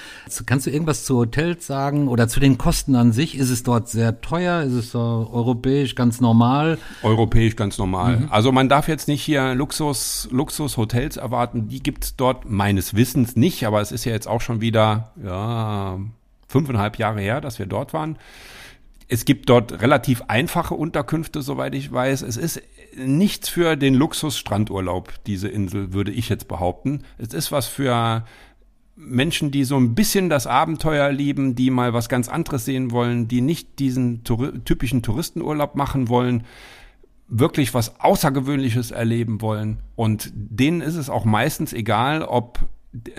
[0.45, 3.37] Kannst du irgendwas zu Hotels sagen oder zu den Kosten an sich?
[3.37, 4.63] Ist es dort sehr teuer?
[4.63, 6.77] Ist es äh, europäisch ganz normal?
[7.03, 8.17] Europäisch ganz normal.
[8.17, 8.27] Mhm.
[8.29, 11.69] Also man darf jetzt nicht hier Luxus, Luxushotels erwarten.
[11.69, 15.97] Die gibt's dort meines Wissens nicht, aber es ist ja jetzt auch schon wieder, ja,
[16.47, 18.17] fünfeinhalb Jahre her, dass wir dort waren.
[19.07, 22.23] Es gibt dort relativ einfache Unterkünfte, soweit ich weiß.
[22.23, 22.61] Es ist
[22.97, 27.03] nichts für den Luxus-Strandurlaub, diese Insel, würde ich jetzt behaupten.
[27.17, 28.25] Es ist was für
[28.95, 33.27] Menschen, die so ein bisschen das Abenteuer lieben, die mal was ganz anderes sehen wollen,
[33.27, 36.43] die nicht diesen typischen Touristenurlaub machen wollen,
[37.27, 39.79] wirklich was Außergewöhnliches erleben wollen.
[39.95, 42.59] Und denen ist es auch meistens egal, ob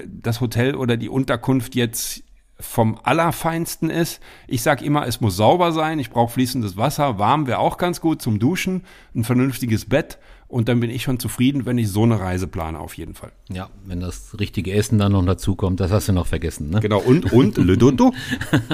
[0.06, 2.22] das Hotel oder die Unterkunft jetzt
[2.58, 4.20] vom Allerfeinsten ist.
[4.46, 8.00] Ich sage immer, es muss sauber sein, ich brauche fließendes Wasser, warm wäre auch ganz
[8.00, 8.82] gut zum Duschen,
[9.14, 12.78] ein vernünftiges Bett und dann bin ich schon zufrieden, wenn ich so eine Reise plane,
[12.78, 13.32] auf jeden Fall.
[13.50, 16.80] Ja, wenn das richtige Essen dann noch dazu kommt, das hast du noch vergessen, ne?
[16.80, 18.14] Genau, und, und, Le Dodo.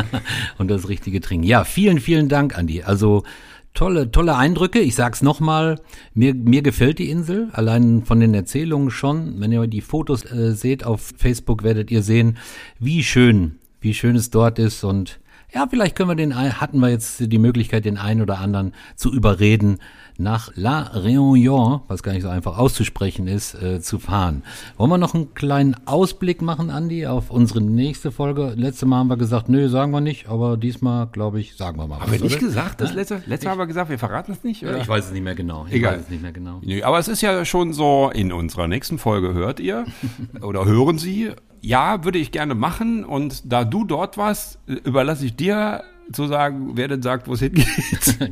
[0.58, 1.46] und das richtige Trinken.
[1.46, 2.82] Ja, vielen, vielen Dank, Andi.
[2.82, 3.24] Also,
[3.72, 4.80] tolle, tolle Eindrücke.
[4.80, 5.80] Ich sag's nochmal,
[6.12, 9.40] mir, mir gefällt die Insel, allein von den Erzählungen schon.
[9.40, 12.36] Wenn ihr die Fotos äh, seht auf Facebook, werdet ihr sehen,
[12.78, 15.20] wie schön wie schön es dort ist und
[15.54, 19.12] ja, vielleicht können wir den, hatten wir jetzt die Möglichkeit, den einen oder anderen zu
[19.12, 19.80] überreden,
[20.18, 24.42] nach La Réunion, was gar nicht so einfach auszusprechen ist, äh, zu fahren.
[24.76, 28.54] Wollen wir noch einen kleinen Ausblick machen, Andi, auf unsere nächste Folge?
[28.56, 31.86] Letztes Mal haben wir gesagt, nö, sagen wir nicht, aber diesmal, glaube ich, sagen wir
[31.86, 32.06] mal haben was.
[32.06, 32.46] Haben wir nicht oder?
[32.46, 32.80] gesagt?
[32.80, 34.62] Das letzte, letzte Mal haben wir gesagt, wir verraten es nicht?
[34.64, 34.78] Oder?
[34.78, 35.66] Ich weiß es nicht mehr genau.
[35.68, 35.94] Ich Egal.
[35.94, 36.60] weiß es nicht mehr genau.
[36.62, 39.84] Nö, aber es ist ja schon so, in unserer nächsten Folge hört ihr
[40.42, 43.04] oder hören Sie, ja, würde ich gerne machen.
[43.04, 47.40] Und da du dort warst, überlasse ich dir zu sagen, wer denn sagt, wo es
[47.40, 47.66] hingeht.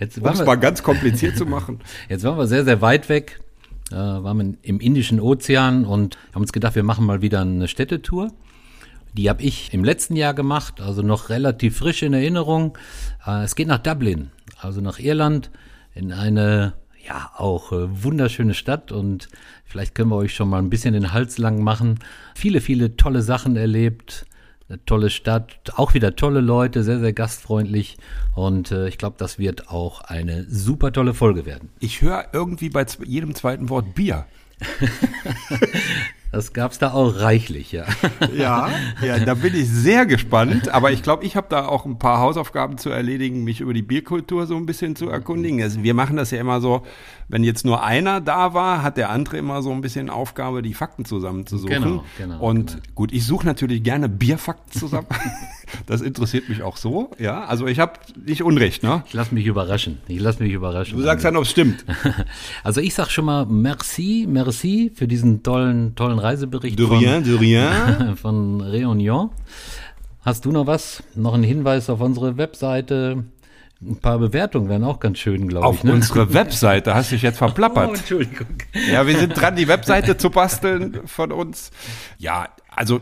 [0.00, 1.80] Jetzt um es mal ganz kompliziert zu machen.
[2.08, 3.40] Jetzt waren wir sehr, sehr weit weg.
[3.90, 7.68] Äh, waren wir im Indischen Ozean und haben uns gedacht, wir machen mal wieder eine
[7.68, 8.32] Städtetour.
[9.14, 12.78] Die habe ich im letzten Jahr gemacht, also noch relativ frisch in Erinnerung.
[13.26, 15.50] Äh, es geht nach Dublin, also nach Irland,
[15.94, 16.72] in eine
[17.06, 19.28] ja auch äh, wunderschöne Stadt und
[19.64, 21.98] vielleicht können wir euch schon mal ein bisschen den Hals lang machen.
[22.34, 24.26] Viele, viele tolle Sachen erlebt,
[24.68, 27.96] eine tolle Stadt, auch wieder tolle Leute, sehr, sehr gastfreundlich
[28.34, 31.70] und äh, ich glaube, das wird auch eine super tolle Folge werden.
[31.80, 34.26] Ich höre irgendwie bei jedem zweiten Wort Bier.
[36.32, 37.84] Das gab's da auch reichlich, ja.
[38.34, 38.70] Ja,
[39.04, 40.70] ja, da bin ich sehr gespannt.
[40.70, 43.82] Aber ich glaube, ich habe da auch ein paar Hausaufgaben zu erledigen, mich über die
[43.82, 45.62] Bierkultur so ein bisschen zu erkundigen.
[45.62, 46.84] Also wir machen das ja immer so,
[47.28, 50.72] wenn jetzt nur einer da war, hat der andere immer so ein bisschen Aufgabe, die
[50.72, 51.82] Fakten zusammenzusuchen.
[51.82, 52.40] Genau, genau.
[52.40, 52.82] Und genau.
[52.94, 55.08] gut, ich suche natürlich gerne Bierfakten zusammen.
[55.86, 57.44] Das interessiert mich auch so, ja.
[57.44, 57.94] Also ich habe
[58.26, 59.04] nicht Unrecht, ne?
[59.06, 59.98] Ich lasse mich überraschen.
[60.06, 60.98] Ich lasse mich überraschen.
[60.98, 61.84] Du sagst dann, ob es stimmt.
[62.62, 66.78] Also ich sag schon mal merci, merci für diesen tollen, tollen Reisebericht.
[66.78, 68.16] De rien, de rien.
[68.20, 69.30] Von Réunion.
[70.22, 71.02] Hast du noch was?
[71.14, 73.24] Noch einen Hinweis auf unsere Webseite?
[73.84, 75.68] Ein paar Bewertungen wären auch ganz schön, glaube ich.
[75.68, 75.92] Auf ne?
[75.92, 77.88] unsere Webseite hast du dich jetzt verplappert.
[77.90, 78.46] Oh, Entschuldigung.
[78.90, 81.72] Ja, wir sind dran, die Webseite zu basteln von uns.
[82.18, 83.00] Ja, also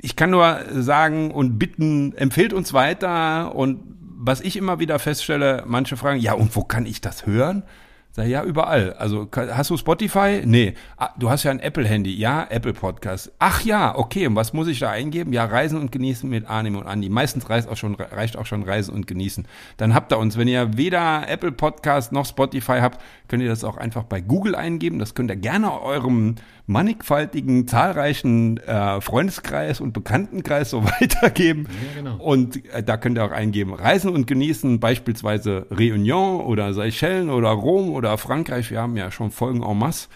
[0.00, 3.54] ich kann nur sagen und bitten, empfehlt uns weiter.
[3.56, 3.80] Und
[4.16, 7.64] was ich immer wieder feststelle, manche fragen, ja, und wo kann ich das hören?
[8.14, 8.92] Sag ja, überall.
[8.92, 10.42] Also hast du Spotify?
[10.44, 10.74] Nee.
[10.98, 12.14] Ah, du hast ja ein Apple-Handy.
[12.14, 13.32] Ja, Apple Podcast.
[13.38, 14.26] Ach ja, okay.
[14.26, 15.32] Und was muss ich da eingeben?
[15.32, 17.08] Ja, Reisen und Genießen mit Arnim und Andi.
[17.08, 19.48] Meistens reicht auch schon, reicht auch schon Reisen und Genießen.
[19.78, 20.36] Dann habt ihr uns.
[20.36, 24.56] Wenn ihr weder Apple Podcast noch Spotify habt, könnt ihr das auch einfach bei Google
[24.56, 24.98] eingeben.
[24.98, 26.34] Das könnt ihr gerne eurem
[26.66, 31.66] mannigfaltigen, zahlreichen äh, Freundeskreis und Bekanntenkreis so weitergeben.
[31.68, 32.16] Ja, genau.
[32.16, 37.50] Und äh, da könnt ihr auch eingeben, Reisen und Genießen, beispielsweise Réunion oder Seychellen oder
[37.50, 38.70] Rom oder Frankreich.
[38.70, 40.08] Wir haben ja schon Folgen en masse.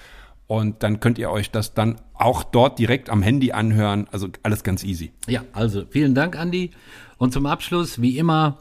[0.49, 4.07] Und dann könnt ihr euch das dann auch dort direkt am Handy anhören.
[4.13, 5.11] Also alles ganz easy.
[5.27, 6.71] Ja, also vielen Dank, Andi.
[7.19, 8.59] Und zum Abschluss, wie immer,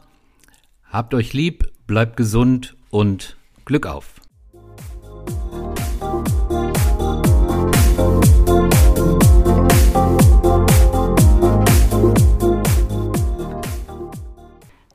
[0.96, 4.14] Habt euch lieb, bleibt gesund und Glück auf.